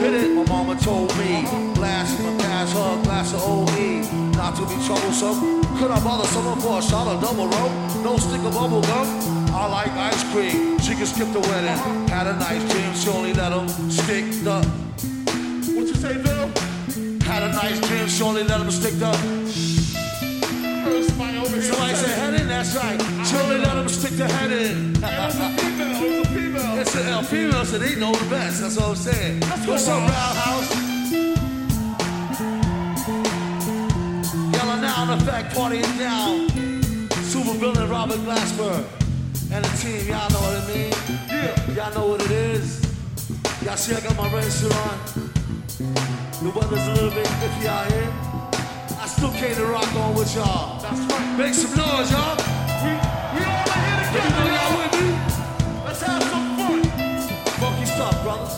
Hit 0.00 0.14
it, 0.14 0.30
my 0.34 0.44
mama 0.44 0.80
told 0.80 1.14
me. 1.18 1.44
Blast 1.74 2.18
my 2.22 2.34
past, 2.38 2.72
her 2.72 3.02
glass 3.02 3.34
of 3.34 3.42
OE. 3.44 4.00
Not 4.32 4.56
to 4.56 4.62
be 4.62 4.76
troublesome. 4.86 5.60
Could 5.76 5.90
I 5.90 6.00
bother 6.02 6.26
someone 6.28 6.58
for 6.60 6.78
a 6.78 6.82
shot 6.82 7.06
of 7.06 7.20
double 7.20 7.48
rope? 7.48 7.72
No 8.02 8.16
stick 8.16 8.40
of 8.40 8.54
bubble 8.54 8.80
gum. 8.80 9.06
I 9.52 9.66
like 9.68 9.92
ice 9.92 10.24
cream. 10.32 10.78
She 10.78 10.94
can 10.94 11.04
skip 11.04 11.30
the 11.34 11.40
wedding. 11.40 12.08
Had 12.08 12.28
a 12.28 12.36
nice 12.36 12.64
dream. 12.72 12.94
She 12.94 13.10
only 13.10 13.34
let 13.34 13.52
him 13.52 13.68
stick 13.90 14.24
the. 14.42 14.66
Had 17.42 17.50
a 17.50 17.54
nice 17.54 17.80
dream. 17.80 18.28
Only 18.28 18.44
let 18.44 18.60
him 18.60 18.70
stick 18.70 18.94
the. 19.00 19.08
Oh, 19.08 21.02
somebody 21.02 21.94
said 21.96 22.16
head 22.16 22.34
in. 22.40 22.46
That's 22.46 22.76
right. 22.76 23.00
Only 23.34 23.58
let 23.58 23.76
him 23.78 23.88
stick 23.88 24.12
the 24.12 24.28
head 24.28 24.52
in. 24.52 24.94
It's 26.78 26.94
an 26.94 27.08
L 27.08 27.22
female, 27.24 27.64
so 27.64 27.78
they 27.78 27.96
know 27.96 28.12
the 28.12 28.30
best. 28.30 28.60
That's 28.60 28.78
all 28.78 28.90
I'm 28.90 28.96
saying. 28.96 29.42
What's 29.66 29.88
up, 29.88 29.98
Roundhouse? 29.98 30.70
Yellow 34.54 34.80
now, 34.80 35.02
in 35.02 35.10
effect, 35.18 35.52
partying 35.52 35.98
down. 35.98 36.48
Super 37.24 37.54
villain 37.58 37.90
Robert 37.90 38.20
Glassberg. 38.20 38.84
And 39.50 39.64
the 39.64 39.76
team, 39.78 40.06
y'all 40.06 40.30
know 40.30 40.38
what 40.38 40.62
I 40.62 40.66
mean? 40.72 40.92
Yeah. 41.26 41.74
Y'all 41.74 41.92
know 41.94 42.06
what 42.06 42.22
it 42.22 42.30
is. 42.30 42.80
Y'all 43.64 43.76
see 43.76 43.96
I 43.96 44.00
got 44.00 44.16
my 44.16 44.32
red 44.32 44.44
suit 44.44 44.72
on. 44.76 45.31
The 45.78 46.52
weather's 46.54 46.86
a 46.86 46.92
little 46.92 47.10
bit 47.10 47.26
iffy 47.26 47.66
out 47.66 47.90
here. 47.90 48.12
I 49.00 49.06
still 49.06 49.32
came 49.32 49.54
to 49.54 49.64
rock 49.66 49.88
on 49.96 50.14
with 50.14 50.34
y'all. 50.34 50.78
That's 50.82 51.00
right. 51.00 51.38
Make 51.38 51.54
some 51.54 51.70
noise, 51.70 52.10
y'all. 52.12 52.36
We, 52.84 52.92
we 53.32 53.40
all 53.48 53.64
are 53.64 53.80
here 53.80 54.04
together. 54.12 54.52
Y'all 54.52 54.76
with 54.76 54.92
me? 55.00 55.08
Let's 55.86 56.02
have 56.02 56.22
some 56.24 56.56
fun. 56.58 56.82
Funky 57.56 57.86
stuff, 57.86 58.22
brothers. 58.22 58.54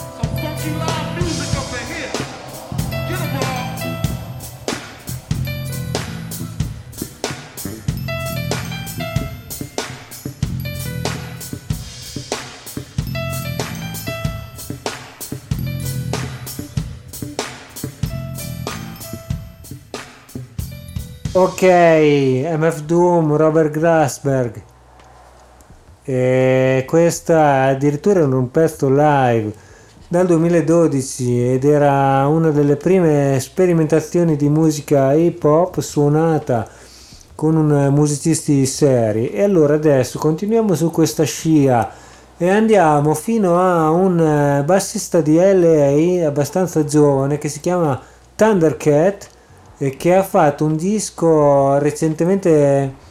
Some 0.00 0.32
funky 0.40 0.70
live 0.80 0.95
Ok, 21.38 21.60
MF 21.60 22.84
Doom, 22.84 23.36
Robert 23.36 23.70
Grassberg. 23.70 24.62
E 26.02 26.82
questa 26.86 27.64
addirittura 27.64 28.20
era 28.20 28.34
un 28.34 28.50
pezzo 28.50 28.88
live 28.88 29.52
dal 30.08 30.24
2012 30.24 31.52
ed 31.52 31.64
era 31.64 32.26
una 32.26 32.48
delle 32.48 32.76
prime 32.76 33.38
sperimentazioni 33.38 34.34
di 34.36 34.48
musica 34.48 35.12
hip 35.12 35.44
hop 35.44 35.78
suonata 35.80 36.66
con 37.34 37.54
un 37.54 37.88
musicisti 37.92 38.64
seri. 38.64 39.30
E 39.30 39.42
allora 39.42 39.74
adesso 39.74 40.18
continuiamo 40.18 40.74
su 40.74 40.90
questa 40.90 41.24
scia 41.24 41.92
e 42.38 42.48
andiamo 42.48 43.12
fino 43.12 43.60
a 43.60 43.90
un 43.90 44.18
eh, 44.18 44.62
bassista 44.64 45.20
di 45.20 45.36
LA 45.36 46.26
abbastanza 46.26 46.82
giovane 46.84 47.36
che 47.36 47.50
si 47.50 47.60
chiama 47.60 48.00
Thundercat 48.34 49.34
che 49.78 50.14
ha 50.14 50.22
fatto 50.22 50.64
un 50.64 50.76
disco 50.76 51.78
recentemente 51.78 53.04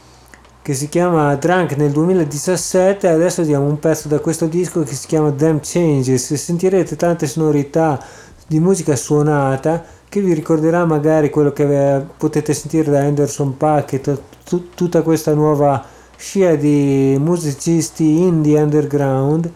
che 0.62 0.74
si 0.74 0.90
chiama 0.90 1.36
Drunk 1.36 1.76
nel 1.78 1.92
2017 1.92 3.08
adesso 3.08 3.44
diamo 3.44 3.66
un 3.66 3.80
pezzo 3.80 4.08
da 4.08 4.20
questo 4.20 4.48
disco 4.48 4.82
che 4.84 4.96
si 4.96 5.06
chiama 5.06 5.30
Damn 5.30 5.60
Changes 5.62 6.34
sentirete 6.34 6.96
tante 6.96 7.28
sonorità 7.28 8.04
di 8.48 8.60
musica 8.60 8.96
suonata 8.96 9.84
che 10.10 10.22
vi 10.22 10.34
ricorderà 10.34 10.86
magari 10.86 11.30
quello 11.30 11.52
che 11.52 12.06
potete 12.18 12.54
sentire 12.54 12.90
da 12.90 13.02
Anderson 13.02 13.58
Paak 13.58 13.94
e 13.94 14.02
t- 14.02 14.74
tutta 14.74 15.02
questa 15.02 15.34
nuova 15.34 15.84
scia 16.16 16.56
di 16.56 17.18
musicisti 17.20 18.22
indie 18.22 18.62
underground. 18.62 19.52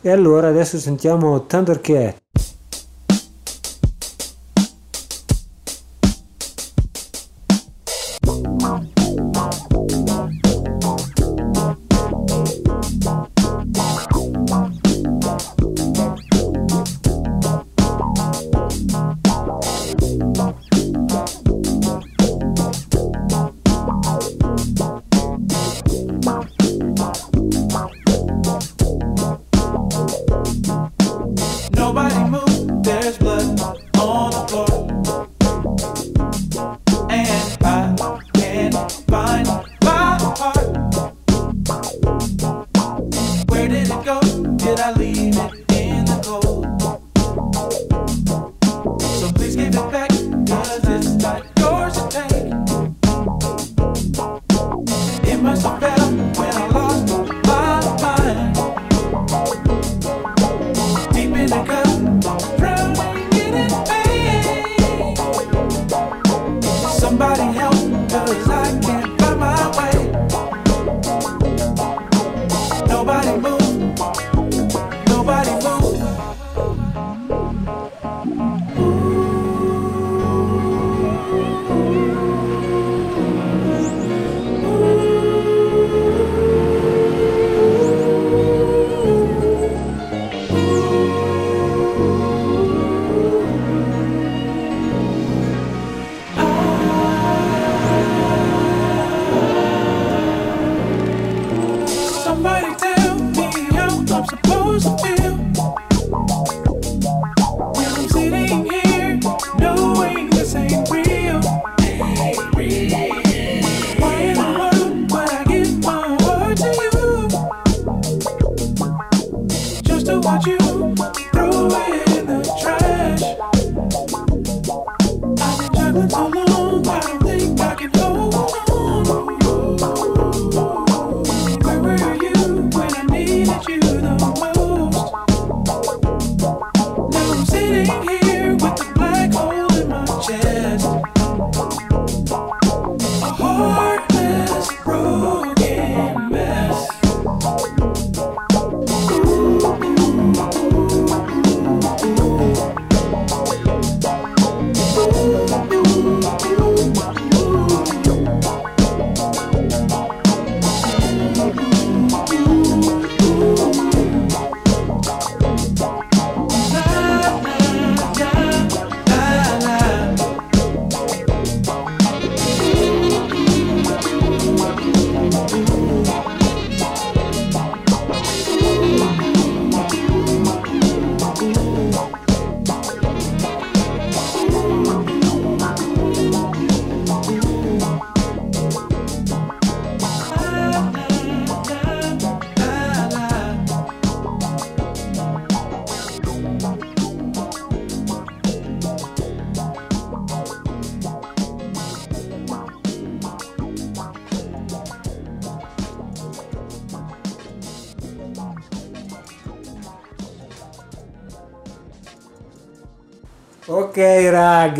E 0.00 0.10
allora 0.10 0.48
adesso 0.48 0.78
sentiamo 0.78 1.46
Thundercat. 1.46 2.19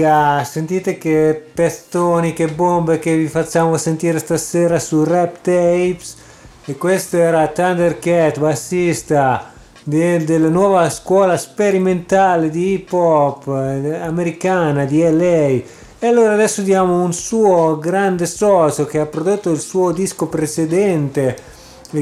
Raga, 0.00 0.44
sentite 0.44 0.98
che 0.98 1.42
pestoni, 1.52 2.32
che 2.32 2.48
bombe 2.48 2.98
che 2.98 3.16
vi 3.16 3.28
facciamo 3.28 3.76
sentire 3.76 4.18
stasera 4.18 4.78
su 4.78 5.04
Rap 5.04 5.40
Tapes. 5.42 6.16
E 6.64 6.76
questo 6.76 7.16
era 7.16 7.46
Thundercat, 7.48 8.38
bassista 8.38 9.52
de- 9.82 10.24
della 10.24 10.48
nuova 10.48 10.88
scuola 10.90 11.36
sperimentale 11.36 12.50
di 12.50 12.72
hip 12.72 12.92
hop 12.92 13.46
eh, 13.48 13.96
americana 13.96 14.84
di 14.84 15.02
LA. 15.02 15.78
E 16.02 16.06
allora 16.06 16.32
adesso 16.32 16.62
diamo 16.62 17.02
un 17.02 17.12
suo 17.12 17.78
grande 17.78 18.26
socio 18.26 18.86
che 18.86 19.00
ha 19.00 19.06
prodotto 19.06 19.50
il 19.50 19.60
suo 19.60 19.92
disco 19.92 20.28
precedente, 20.28 21.36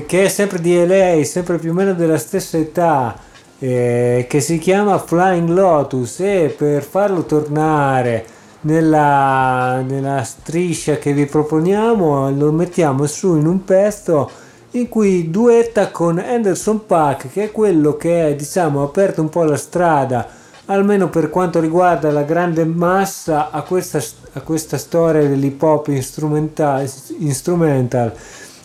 che 0.06 0.24
è 0.24 0.28
sempre 0.28 0.60
di 0.60 0.86
LA, 0.86 1.24
sempre 1.24 1.58
più 1.58 1.70
o 1.70 1.74
meno 1.74 1.94
della 1.94 2.18
stessa 2.18 2.58
età 2.58 3.26
eh, 3.58 4.26
che 4.28 4.40
si 4.40 4.58
chiama 4.58 4.98
Flying 4.98 5.48
Lotus 5.48 6.20
e 6.20 6.54
per 6.56 6.82
farlo 6.82 7.24
tornare 7.24 8.24
nella, 8.62 9.80
nella 9.86 10.22
striscia 10.22 10.96
che 10.96 11.12
vi 11.12 11.26
proponiamo 11.26 12.30
lo 12.30 12.52
mettiamo 12.52 13.06
su 13.06 13.36
in 13.36 13.46
un 13.46 13.64
pezzo 13.64 14.30
in 14.72 14.88
cui 14.88 15.30
duetta 15.30 15.90
con 15.90 16.18
Anderson 16.18 16.86
Paak 16.86 17.32
che 17.32 17.44
è 17.44 17.52
quello 17.52 17.96
che 17.96 18.34
diciamo 18.36 18.80
ha 18.80 18.84
aperto 18.84 19.20
un 19.20 19.28
po' 19.28 19.44
la 19.44 19.56
strada 19.56 20.28
almeno 20.70 21.08
per 21.08 21.30
quanto 21.30 21.60
riguarda 21.60 22.10
la 22.10 22.22
grande 22.22 22.64
massa 22.64 23.50
a 23.50 23.62
questa, 23.62 24.00
a 24.32 24.40
questa 24.40 24.76
storia 24.78 25.26
dell'hip 25.26 25.62
hop 25.62 25.88
instrumental, 25.88 26.88
instrumental. 27.18 28.12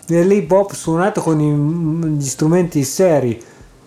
Dell'hip 0.05 0.51
hop 0.51 0.73
suonato 0.73 1.21
con 1.21 2.17
gli 2.17 2.25
strumenti 2.25 2.83
seri 2.83 3.41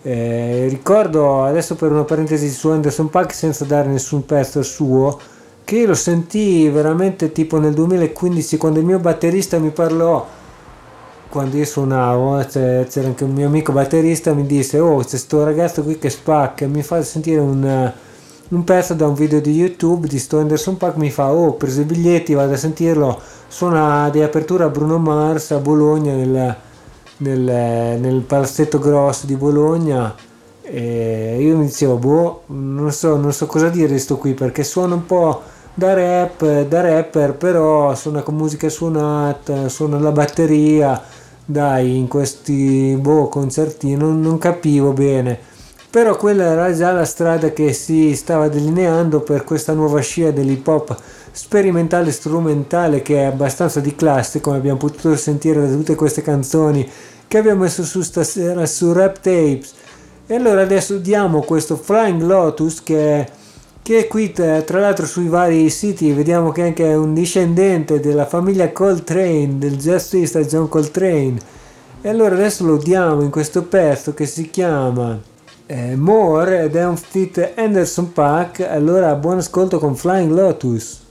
eh, 0.09 0.67
ricordo 0.69 1.43
adesso 1.43 1.75
per 1.75 1.91
una 1.91 2.03
parentesi 2.03 2.49
su 2.49 2.69
Anderson 2.69 3.09
Paak 3.09 3.33
senza 3.33 3.65
dare 3.65 3.89
nessun 3.89 4.25
pezzo 4.25 4.61
suo 4.63 5.19
che 5.65 5.85
lo 5.85 5.95
sentii 5.95 6.69
veramente 6.69 7.31
tipo 7.33 7.59
nel 7.59 7.73
2015 7.73 8.55
quando 8.57 8.79
il 8.79 8.85
mio 8.85 8.99
batterista 8.99 9.59
mi 9.59 9.69
parlò 9.71 10.25
quando 11.29 11.57
io 11.57 11.65
suonavo 11.65 12.37
c'è- 12.45 12.85
c'era 12.89 13.07
anche 13.07 13.23
un 13.25 13.33
mio 13.33 13.47
amico 13.47 13.71
batterista 13.73 14.33
mi 14.33 14.45
disse 14.45 14.79
oh 14.79 15.03
c'è 15.03 15.17
sto 15.17 15.43
ragazzo 15.43 15.83
qui 15.83 15.99
che 15.99 16.09
spacca 16.09 16.67
mi 16.67 16.83
fa 16.83 17.01
sentire 17.03 17.39
un, 17.41 17.91
un 18.49 18.63
pezzo 18.63 18.93
da 18.93 19.07
un 19.07 19.13
video 19.13 19.41
di 19.41 19.51
YouTube 19.51 20.07
di 20.07 20.19
sto 20.19 20.39
Anderson 20.39 20.77
Pack 20.77 20.95
mi 20.95 21.11
fa 21.11 21.31
oh 21.31 21.47
ho 21.47 21.53
preso 21.55 21.81
i 21.81 21.85
biglietti 21.85 22.33
vado 22.33 22.53
a 22.53 22.57
sentirlo 22.57 23.19
suona 23.49 24.09
di 24.09 24.21
apertura 24.21 24.65
a 24.65 24.69
Bruno 24.69 24.97
Mars 24.99 25.51
a 25.51 25.57
Bologna 25.59 26.13
nel, 26.13 26.55
nel, 27.17 27.99
nel 27.99 28.21
palazzetto 28.21 28.79
grosso 28.79 29.25
di 29.25 29.35
Bologna 29.35 30.13
e 30.61 31.37
io 31.39 31.57
mi 31.57 31.65
dicevo 31.65 31.95
boh 31.95 32.43
non 32.47 32.91
so, 32.91 33.15
non 33.15 33.31
so 33.31 33.45
cosa 33.45 33.69
dire 33.69 33.93
di 33.93 33.99
sto 33.99 34.17
qui 34.17 34.33
perché 34.33 34.63
suona 34.63 34.95
un 34.95 35.05
po' 35.05 35.41
da 35.73 35.93
rap 35.93 36.63
da 36.63 36.81
rapper 36.81 37.35
però 37.35 37.95
suona 37.95 38.21
con 38.21 38.35
musica 38.35 38.67
suonata 38.69 39.69
suona 39.69 39.99
la 39.99 40.11
batteria. 40.11 41.01
Dai 41.49 41.95
in 41.95 42.09
questi 42.09 42.97
boh 42.99 43.29
concertini 43.29 43.95
non, 43.95 44.19
non 44.19 44.37
capivo 44.37 44.91
bene 44.91 45.39
però 45.89 46.15
quella 46.17 46.43
era 46.43 46.73
già 46.73 46.91
la 46.91 47.05
strada 47.05 47.51
che 47.51 47.73
si 47.73 48.15
stava 48.15 48.49
delineando 48.49 49.21
per 49.21 49.43
questa 49.43 49.73
nuova 49.73 50.01
scia 50.01 50.31
dell'hip 50.31 50.67
hop 50.67 50.97
sperimentale 51.31 52.11
strumentale 52.11 53.01
che 53.01 53.21
è 53.21 53.25
abbastanza 53.25 53.79
di 53.79 53.95
classe 53.95 54.41
come 54.41 54.57
abbiamo 54.57 54.79
potuto 54.79 55.15
sentire 55.15 55.61
da 55.61 55.73
tutte 55.73 55.93
queste 55.95 56.21
canzoni 56.23 56.89
che 57.27 57.37
abbiamo 57.37 57.61
messo 57.63 57.83
su 57.83 58.01
stasera 58.01 58.65
su 58.65 58.91
Rap 58.93 59.19
Tapes. 59.19 59.73
E 60.25 60.35
allora 60.35 60.61
adesso 60.61 60.97
diamo 60.97 61.41
questo 61.41 61.75
Flying 61.75 62.21
Lotus 62.21 62.81
che, 62.83 63.27
che 63.81 63.99
è 63.99 64.07
qui 64.07 64.31
tra 64.31 64.79
l'altro 64.79 65.05
sui 65.05 65.27
vari 65.27 65.69
siti. 65.69 66.11
Vediamo 66.11 66.51
che 66.51 66.63
anche 66.63 66.85
è 66.85 66.95
un 66.95 67.13
discendente 67.13 67.99
della 67.99 68.25
famiglia 68.25 68.71
Coltrane 68.71 69.57
del 69.57 69.77
jazzista 69.77 70.41
John 70.41 70.69
Coltrane. 70.69 71.37
E 72.01 72.09
allora 72.09 72.35
adesso 72.35 72.65
lo 72.65 72.77
diamo 72.77 73.21
in 73.21 73.29
questo 73.29 73.63
pezzo 73.63 74.13
che 74.13 74.25
si 74.25 74.49
chiama 74.49 75.19
eh, 75.67 75.95
More 75.95 76.63
ed 76.63 76.75
è 76.75 76.85
un 76.85 76.97
fit 76.97 77.53
Anderson 77.55 78.11
Pack 78.11 78.61
allora 78.61 79.13
buon 79.15 79.37
ascolto 79.37 79.79
con 79.79 79.95
Flying 79.95 80.31
Lotus 80.31 81.05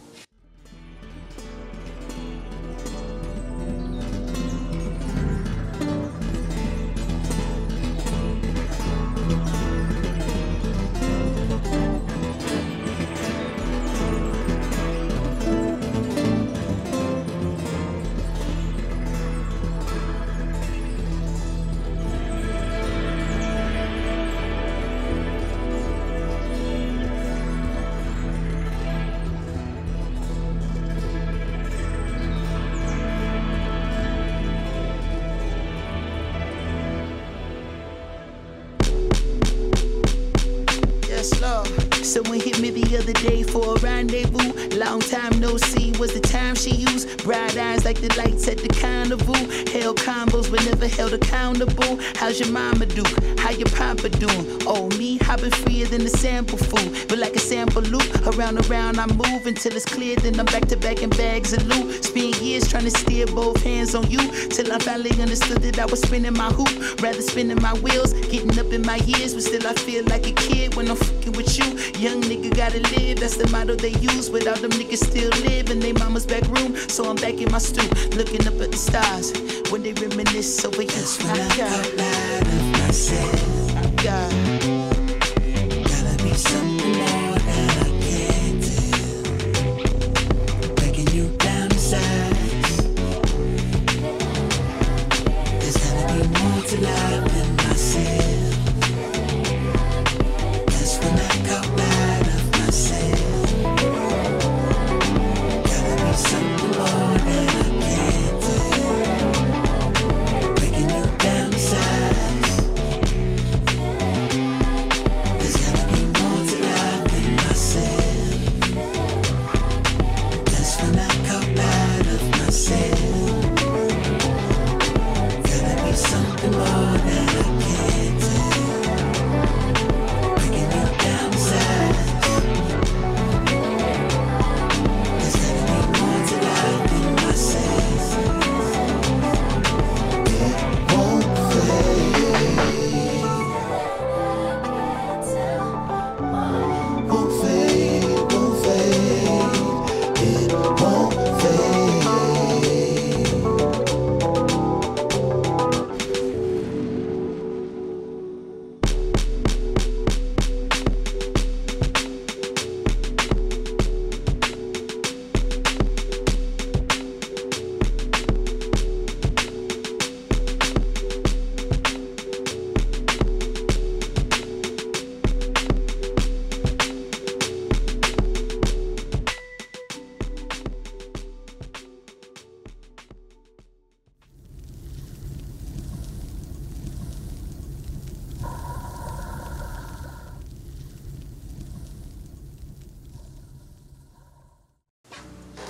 Till 64.57 64.73
I 64.73 64.79
finally 64.79 65.11
understood 65.21 65.61
that 65.65 65.79
I 65.79 65.85
was 65.85 66.01
spinning 66.01 66.33
my 66.33 66.49
hoop. 66.49 67.03
Rather 67.03 67.21
spinning 67.21 67.61
my 67.61 67.75
wheels, 67.81 68.15
getting 68.15 68.59
up 68.59 68.73
in 68.73 68.81
my 68.87 68.97
years. 69.05 69.35
But 69.35 69.43
still 69.43 69.67
I 69.67 69.75
feel 69.75 70.03
like 70.07 70.27
a 70.27 70.33
kid 70.33 70.75
when 70.77 70.89
I'm 70.89 70.97
fucking 70.97 71.33
with 71.33 71.59
you. 71.59 71.67
Young 72.01 72.23
nigga 72.23 72.57
gotta 72.57 72.81
live, 72.97 73.21
that's 73.21 73.37
the 73.37 73.47
motto 73.51 73.77
they 73.77 73.93
use. 74.01 74.31
Without 74.31 74.57
them 74.63 74.71
niggas 74.71 75.05
still 75.05 75.29
live 75.45 75.69
in 75.69 75.81
they 75.81 75.93
mama's 75.93 76.25
back 76.25 76.49
room. 76.49 76.75
So 76.89 77.05
I'm 77.05 77.17
back 77.17 77.35
in 77.35 77.53
my 77.53 77.59
stoop, 77.59 77.93
looking 78.15 78.49
up 78.49 78.59
at 78.63 78.73
the 78.73 78.79
stars. 78.79 79.35
When 79.71 79.83
they 79.83 79.93
reminisce 79.93 80.65
over 80.65 80.81
you. 80.81 80.89
That's 80.89 81.23
when 81.23 81.39
I 81.39 81.57
go 81.59 81.67
loud 81.99 82.47
of 82.47 82.73
myself. 82.81 84.03
God. 84.03 84.76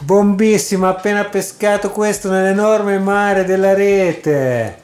Bombissimo, 0.06 0.88
appena 0.88 1.24
pescato 1.24 1.90
questo 1.90 2.30
nell'enorme 2.30 3.00
mare 3.00 3.44
della 3.44 3.74
rete. 3.74 4.78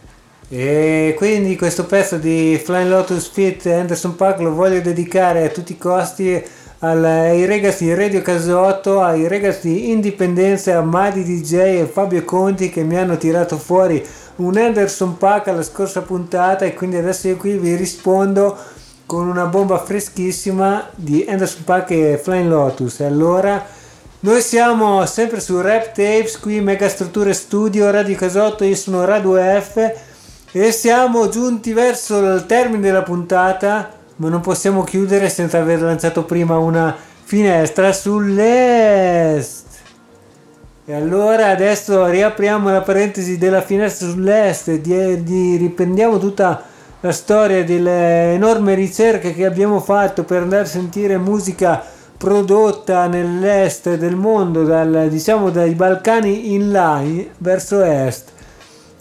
E 0.48 1.14
quindi 1.16 1.56
questo 1.56 1.86
pezzo 1.86 2.16
di 2.16 2.60
Flying 2.60 2.90
Lotus 2.90 3.30
Fit 3.30 3.64
Anderson 3.66 4.16
Park 4.16 4.40
lo 4.40 4.52
voglio 4.52 4.80
dedicare 4.80 5.44
a 5.44 5.50
tutti 5.50 5.74
i 5.74 5.78
costi 5.78 6.44
ai 6.80 7.46
ragazzi 7.46 7.84
di 7.84 7.94
Radio 7.94 8.20
Casotto, 8.20 9.00
ai 9.00 9.28
ragazzi 9.28 9.68
di 9.68 9.90
Indipendenza, 9.92 10.76
a 10.76 10.82
Madi 10.82 11.22
DJ 11.22 11.54
e 11.54 11.86
Fabio 11.90 12.24
Conti 12.24 12.68
che 12.68 12.82
mi 12.82 12.96
hanno 12.96 13.16
tirato 13.16 13.58
fuori 13.58 14.04
un 14.36 14.56
Anderson 14.56 15.18
Pack 15.18 15.46
alla 15.46 15.62
scorsa 15.62 16.02
puntata 16.02 16.64
e 16.64 16.74
quindi 16.74 16.96
adesso 16.96 17.28
io 17.28 17.36
qui 17.36 17.58
vi 17.58 17.76
rispondo 17.76 18.58
con 19.06 19.28
una 19.28 19.44
bomba 19.44 19.78
freschissima 19.78 20.88
di 20.96 21.24
Anderson 21.28 21.62
Pack 21.62 21.92
e 21.92 22.20
Flying 22.20 22.48
Lotus. 22.48 22.98
E 22.98 23.04
allora 23.04 23.80
noi 24.24 24.40
siamo 24.40 25.04
sempre 25.04 25.40
su 25.40 25.60
Rap 25.60 25.86
Tapes, 25.86 26.38
qui 26.38 26.60
Megastrutture 26.60 27.32
Studio, 27.32 27.90
Radio 27.90 28.14
Casotto, 28.14 28.62
io 28.62 28.76
sono 28.76 29.04
Radu 29.04 29.34
F 29.34 29.92
e 30.52 30.70
siamo 30.70 31.28
giunti 31.28 31.72
verso 31.72 32.20
il 32.20 32.46
termine 32.46 32.82
della 32.82 33.02
puntata, 33.02 33.90
ma 34.16 34.28
non 34.28 34.40
possiamo 34.40 34.84
chiudere 34.84 35.28
senza 35.28 35.58
aver 35.58 35.82
lanciato 35.82 36.22
prima 36.22 36.56
una 36.56 36.96
finestra 37.24 37.92
sull'est. 37.92 39.66
E 40.84 40.94
allora 40.94 41.48
adesso 41.48 42.06
riapriamo 42.06 42.70
la 42.70 42.82
parentesi 42.82 43.38
della 43.38 43.60
finestra 43.60 44.08
sull'est 44.08 44.68
e 44.68 44.80
di, 44.80 45.24
di- 45.24 45.56
riprendiamo 45.56 46.18
tutta 46.20 46.62
la 47.00 47.12
storia 47.12 47.64
delle 47.64 48.34
enormi 48.34 48.72
ricerche 48.76 49.34
che 49.34 49.44
abbiamo 49.44 49.80
fatto 49.80 50.22
per 50.22 50.42
andare 50.42 50.62
a 50.62 50.66
sentire 50.66 51.18
musica 51.18 51.82
prodotta 52.22 53.08
nell'est 53.08 53.96
del 53.96 54.14
mondo, 54.14 54.62
dal- 54.62 55.08
diciamo 55.10 55.50
dai 55.50 55.74
Balcani 55.74 56.54
in 56.54 56.70
là, 56.70 57.02
verso 57.38 57.82
est. 57.82 58.30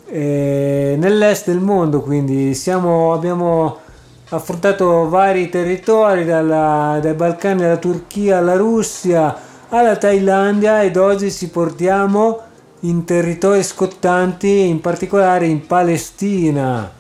E 0.08 0.96
nell'est 0.98 1.46
del 1.46 1.60
mondo 1.60 2.02
quindi 2.02 2.56
siamo, 2.56 3.14
abbiamo 3.14 3.78
affrontato 4.30 5.08
vari 5.08 5.50
territori 5.50 6.26
dalla- 6.26 6.98
dai 7.00 7.14
Balcani 7.14 7.64
alla 7.64 7.78
Turchia 7.78 8.40
alla 8.40 8.56
Russia 8.56 9.38
alla 9.70 9.98
Thailandia 9.98 10.82
ed 10.82 10.98
oggi 10.98 11.32
ci 11.32 11.48
portiamo 11.50 12.40
in 12.82 13.06
territori 13.06 13.62
scottanti 13.62 14.68
in 14.68 14.82
particolare 14.82 15.46
in 15.46 15.68
Palestina 15.68 16.92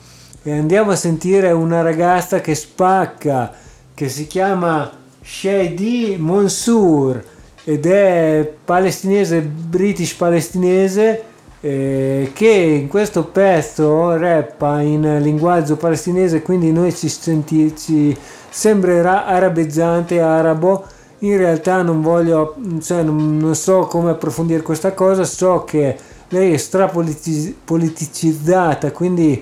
e 0.44 0.52
andiamo 0.52 0.92
a 0.92 0.96
sentire 0.96 1.52
una 1.52 1.82
ragazza 1.82 2.42
che 2.42 2.54
spacca 2.54 3.52
che 3.96 4.08
si 4.08 4.28
chiama 4.28 5.00
Shady 5.24 6.18
Mansour 6.18 7.24
ed 7.64 7.86
è 7.86 8.52
palestinese 8.66 9.42
british 9.42 10.16
palestinese 10.16 11.24
eh, 11.62 12.32
che 12.34 12.50
in 12.50 12.88
questo 12.88 13.26
pezzo 13.26 14.18
rappa 14.18 14.82
in 14.82 15.20
linguaggio 15.22 15.78
palestinese, 15.78 16.42
quindi 16.42 16.72
noi 16.72 16.92
ci, 16.94 17.08
senti, 17.08 17.78
ci 17.78 18.18
sembrerà 18.50 19.26
arabeggiante, 19.26 20.20
arabo. 20.20 20.84
In 21.20 21.38
realtà 21.38 21.84
non 21.84 22.02
voglio, 22.02 22.56
cioè 22.82 23.04
non, 23.04 23.38
non 23.38 23.54
so 23.54 23.82
come 23.82 24.10
approfondire 24.10 24.64
questa 24.64 24.94
cosa, 24.94 25.24
so 25.24 25.64
che 25.64 25.96
lei 26.30 26.54
è 26.54 26.58
strapoliticizzata, 26.58 28.92
quindi 28.92 29.40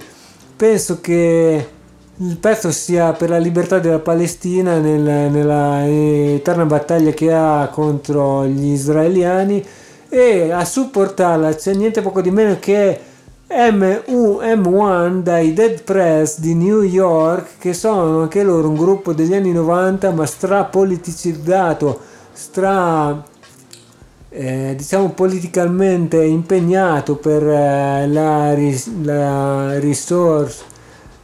penso 0.58 1.00
che 1.00 1.68
il 2.22 2.38
pezzo 2.38 2.72
sia 2.72 3.14
per 3.14 3.30
la 3.30 3.38
libertà 3.38 3.80
della 3.80 4.00
Palestina 4.00 4.78
nel- 4.78 5.32
nella 5.32 5.86
eterna 5.88 6.66
battaglia 6.66 7.12
che 7.12 7.32
ha 7.32 7.70
contro 7.72 8.46
gli 8.46 8.72
israeliani 8.72 9.64
e 10.10 10.52
a 10.52 10.66
supportarla. 10.66 11.54
C'è 11.56 11.74
niente 11.74 12.02
poco 12.02 12.22
di 12.22 12.32
meno 12.32 12.58
che 12.60 13.00
MUM1 13.48 15.22
dai 15.24 15.54
Dead 15.54 15.82
Press 15.84 16.40
di 16.40 16.54
New 16.56 16.82
York 16.82 17.58
che 17.58 17.74
sono 17.74 18.22
anche 18.22 18.44
loro 18.44 18.68
un 18.70 18.76
gruppo 18.76 19.14
degli 19.14 19.34
anni 19.34 19.52
90 19.52 20.12
ma 20.12 20.26
strapoliticizzato 20.26 22.00
stra 22.32 23.24
eh, 24.32 24.74
diciamo 24.78 25.10
politicamente 25.10 26.24
impegnato 26.24 27.16
per 27.16 27.42
eh, 27.44 28.08
la, 28.08 28.54
ris- 28.54 28.92
la 29.02 29.80
resource 29.80 30.62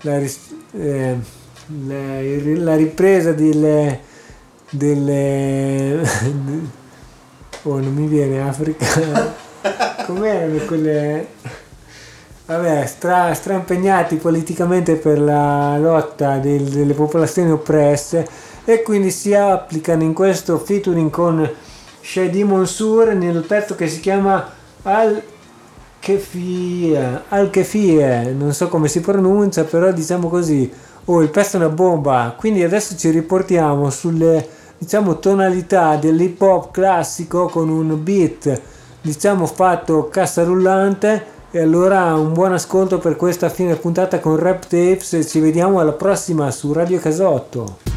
la, 0.02 0.18
ris- 0.18 0.40
eh, 0.78 1.16
la- 1.88 2.22
la 2.64 2.76
ripresa 2.76 3.32
delle 3.32 4.00
delle 4.70 6.02
oh 7.64 7.80
non 7.80 7.94
mi 7.94 8.08
viene 8.08 8.42
Africa. 8.42 9.34
Com'erano 10.06 10.58
quelle 10.66 11.28
vabbè 12.46 12.86
stra, 12.86 13.34
stra 13.34 13.56
impegnati 13.56 14.18
politicamente 14.18 14.96
per 14.96 15.20
la 15.20 15.78
lotta 15.80 16.38
del- 16.38 16.64
delle 16.70 16.94
popolazioni 16.94 17.50
oppresse 17.52 18.28
e 18.66 18.82
quindi 18.84 19.10
si 19.12 19.34
applicano 19.34 20.04
in 20.04 20.14
questo 20.14 20.58
featuring 20.60 21.10
con 21.10 21.50
Shady 22.02 22.44
Mansour 22.44 23.14
nel 23.16 23.44
pezzo 23.44 23.74
che 23.76 23.88
si 23.88 24.00
chiama 24.00 24.48
Al 24.84 25.22
Kefie, 26.06 27.24
Al 27.30 27.50
Kefie, 27.50 28.32
non 28.32 28.54
so 28.54 28.68
come 28.68 28.88
si 28.88 29.00
pronuncia, 29.00 29.64
però 29.64 29.92
diciamo 29.92 30.30
così. 30.30 30.72
Oh, 31.06 31.24
il 31.24 31.32
pezzo 31.32 31.58
è 31.58 31.60
una 31.60 31.70
bomba. 31.70 32.36
Quindi 32.38 32.62
adesso 32.62 32.96
ci 32.96 33.10
riportiamo 33.10 33.90
sulle 33.90 34.48
diciamo 34.78 35.18
tonalità 35.18 35.96
dell'hip 35.96 36.40
hop 36.40 36.70
classico 36.70 37.48
con 37.48 37.70
un 37.70 38.04
beat 38.04 38.62
diciamo 39.02 39.48
fatto 39.48 40.08
cassa 40.10 40.44
rullante 40.44 41.26
e 41.50 41.60
allora 41.60 42.14
un 42.14 42.34
buon 42.34 42.54
ascolto 42.54 43.00
per 43.00 43.16
questa 43.16 43.50
fine 43.50 43.76
puntata 43.76 44.20
con 44.20 44.38
Rap 44.38 44.68
Tapes 44.68 45.14
e 45.14 45.26
ci 45.26 45.40
vediamo 45.40 45.80
alla 45.80 45.94
prossima 45.94 46.52
su 46.52 46.72
Radio 46.72 47.00
Casotto. 47.00 47.95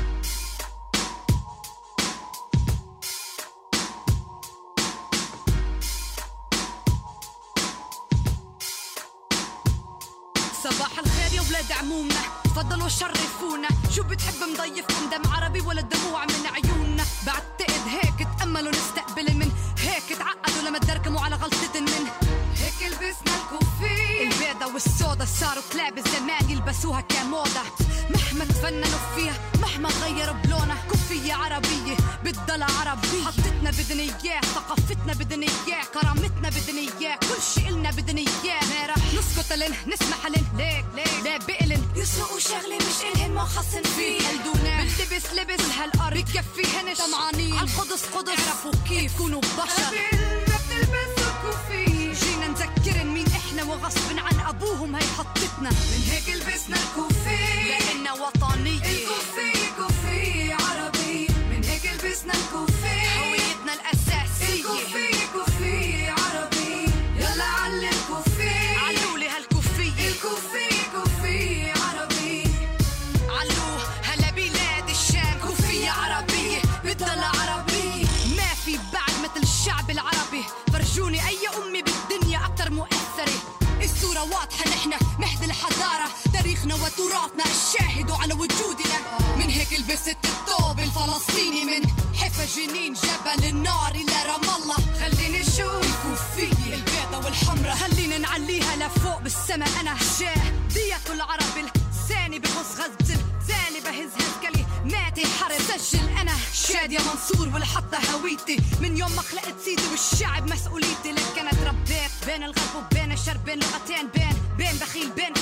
لبست 90.09 90.24
الثوب 90.24 90.78
الفلسطيني 90.78 91.64
من 91.64 91.88
حفا 92.16 92.44
جنين 92.56 92.92
جبل 92.92 93.48
النار 93.48 93.94
إلى 93.94 94.12
رام 94.26 94.62
الله. 94.62 94.76
خليني 95.00 95.40
أشوف 95.40 95.84
الكوفية 95.84 96.74
البيضة 96.74 97.24
والحمرة. 97.24 97.74
خلينا 97.74 98.18
نعليها 98.18 98.76
لفوق 98.76 99.20
بالسما 99.20 99.66
أنا 99.80 99.96
جاه 100.20 100.52
دية 100.74 101.12
العرب 101.14 101.54
لساني 101.56 102.38
بغص 102.38 102.72
غزة 102.78 103.18
لساني 103.40 103.80
بهز 103.84 104.11
هالكلي 104.20 104.66
ماتي 104.84 105.26
حرب. 105.26 105.78
سجل 105.78 106.09
أنا 106.20 106.32
شادية 106.52 106.98
منصور 106.98 107.48
والحطة 107.54 107.98
هويتي. 108.14 108.56
من 108.80 108.96
يوم 108.96 109.12
ما 109.12 109.22
خلقت 109.22 109.54
سيدي 109.64 109.82
والشعب 109.90 110.50
مسؤوليتي. 110.50 111.12
لك 111.12 111.38
أنا 111.38 111.50
تربيت 111.50 112.11
بين 112.26 112.42
الغرب 112.42 112.74
وبين 112.76 113.12
الشرق 113.12 113.44
بين 113.46 113.59
لغتين 113.59 114.09
بين 114.14 114.36
بين 114.59 114.76
بخيل 114.76 115.11
بين 115.11 115.32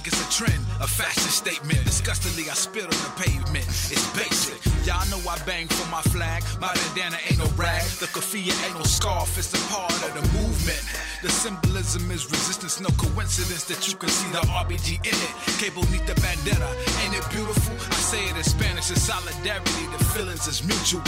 think 0.00 0.14
it's 0.14 0.22
a 0.24 0.30
trend, 0.32 0.64
a 0.80 0.86
fashion 0.86 1.30
statement. 1.30 1.84
Disgustingly, 1.84 2.48
I 2.48 2.54
spit 2.54 2.84
on 2.84 2.90
the 2.90 3.12
pavement. 3.20 3.66
It's 3.92 4.06
basic. 4.16 4.56
Y'all 4.86 5.04
know 5.10 5.20
I 5.28 5.36
bang 5.44 5.68
for 5.68 5.86
my 5.90 6.00
flag. 6.14 6.42
My 6.60 6.72
bandana 6.72 7.18
ain't 7.28 7.38
no 7.38 7.48
rag. 7.56 7.84
The 8.00 8.06
kafia 8.06 8.54
ain't 8.64 8.76
no 8.78 8.84
scarf. 8.84 9.36
It's 9.36 9.52
a 9.52 9.60
part 9.68 9.92
of 9.92 10.12
the 10.16 10.24
movement. 10.38 10.80
The 11.22 11.28
symbolism 11.28 12.10
is 12.10 12.24
resistance. 12.30 12.80
No 12.80 12.88
coincidence 12.96 13.64
that 13.64 13.88
you 13.88 13.94
can 13.96 14.08
see 14.08 14.30
the 14.32 14.40
RBG 14.64 15.04
in 15.04 15.16
it. 15.26 15.32
Cable 15.60 15.84
neath 15.92 16.06
the 16.06 16.16
bandana. 16.22 16.70
Ain't 17.04 17.14
it 17.14 17.26
beautiful? 17.30 17.74
I 17.92 18.00
say 18.00 18.24
it 18.24 18.36
in 18.36 18.44
Spanish. 18.44 18.90
It's 18.90 19.02
solidarity. 19.02 19.84
The 19.92 20.04
feelings 20.16 20.46
is 20.46 20.64
mutual. 20.64 21.04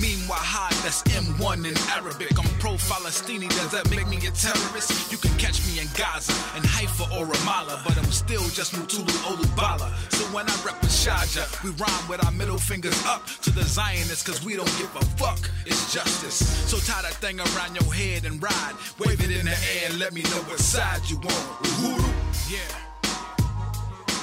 Meanwhile, 0.00 0.38
high, 0.38 0.74
that's 0.82 1.02
M1 1.04 1.64
in 1.64 1.76
Arabic. 1.96 2.36
I'm 2.38 2.48
pro 2.58 2.72
Falastini, 2.76 3.48
does 3.48 3.70
that 3.72 3.88
make 3.90 4.06
me 4.08 4.16
a 4.26 4.30
terrorist? 4.30 5.10
You 5.10 5.18
can 5.18 5.32
catch 5.38 5.64
me 5.66 5.80
in 5.80 5.88
Gaza, 5.96 6.32
in 6.56 6.62
Haifa 6.62 7.04
or 7.16 7.26
Ramallah, 7.26 7.82
but 7.84 7.96
I'm 7.96 8.10
still 8.12 8.44
just 8.50 8.74
Mutulu 8.74 9.14
Olubala. 9.24 9.88
So 10.12 10.24
when 10.34 10.48
I 10.48 10.54
rep 10.64 10.80
with 10.82 10.90
Shaja, 10.90 11.48
we 11.64 11.70
rhyme 11.70 12.08
with 12.08 12.24
our 12.24 12.32
middle 12.32 12.58
fingers 12.58 12.96
up 13.06 13.26
to 13.42 13.50
the 13.50 13.62
Zionists, 13.64 14.22
cause 14.22 14.44
we 14.44 14.56
don't 14.56 14.74
give 14.78 14.94
a 14.96 15.04
fuck. 15.16 15.50
It's 15.64 15.92
justice. 15.92 16.38
So 16.70 16.76
tie 16.78 17.02
that 17.02 17.14
thing 17.14 17.40
around 17.40 17.74
your 17.74 17.92
head 17.92 18.24
and 18.24 18.42
ride. 18.42 18.74
Wave 18.98 19.20
it 19.20 19.30
in 19.30 19.46
the 19.46 19.56
air 19.72 19.90
and 19.90 19.98
let 19.98 20.12
me 20.12 20.22
know 20.22 20.42
what 20.48 20.58
side 20.58 21.02
you 21.08 21.16
on. 21.16 21.42
Uhuru. 21.64 22.06
Yeah. 22.50 22.86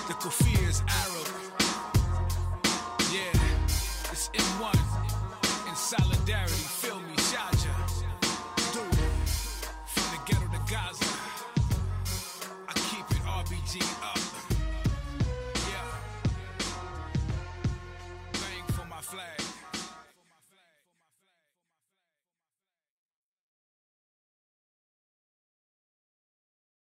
The 0.07 0.13
Kufir 0.13 0.69
is 0.69 0.81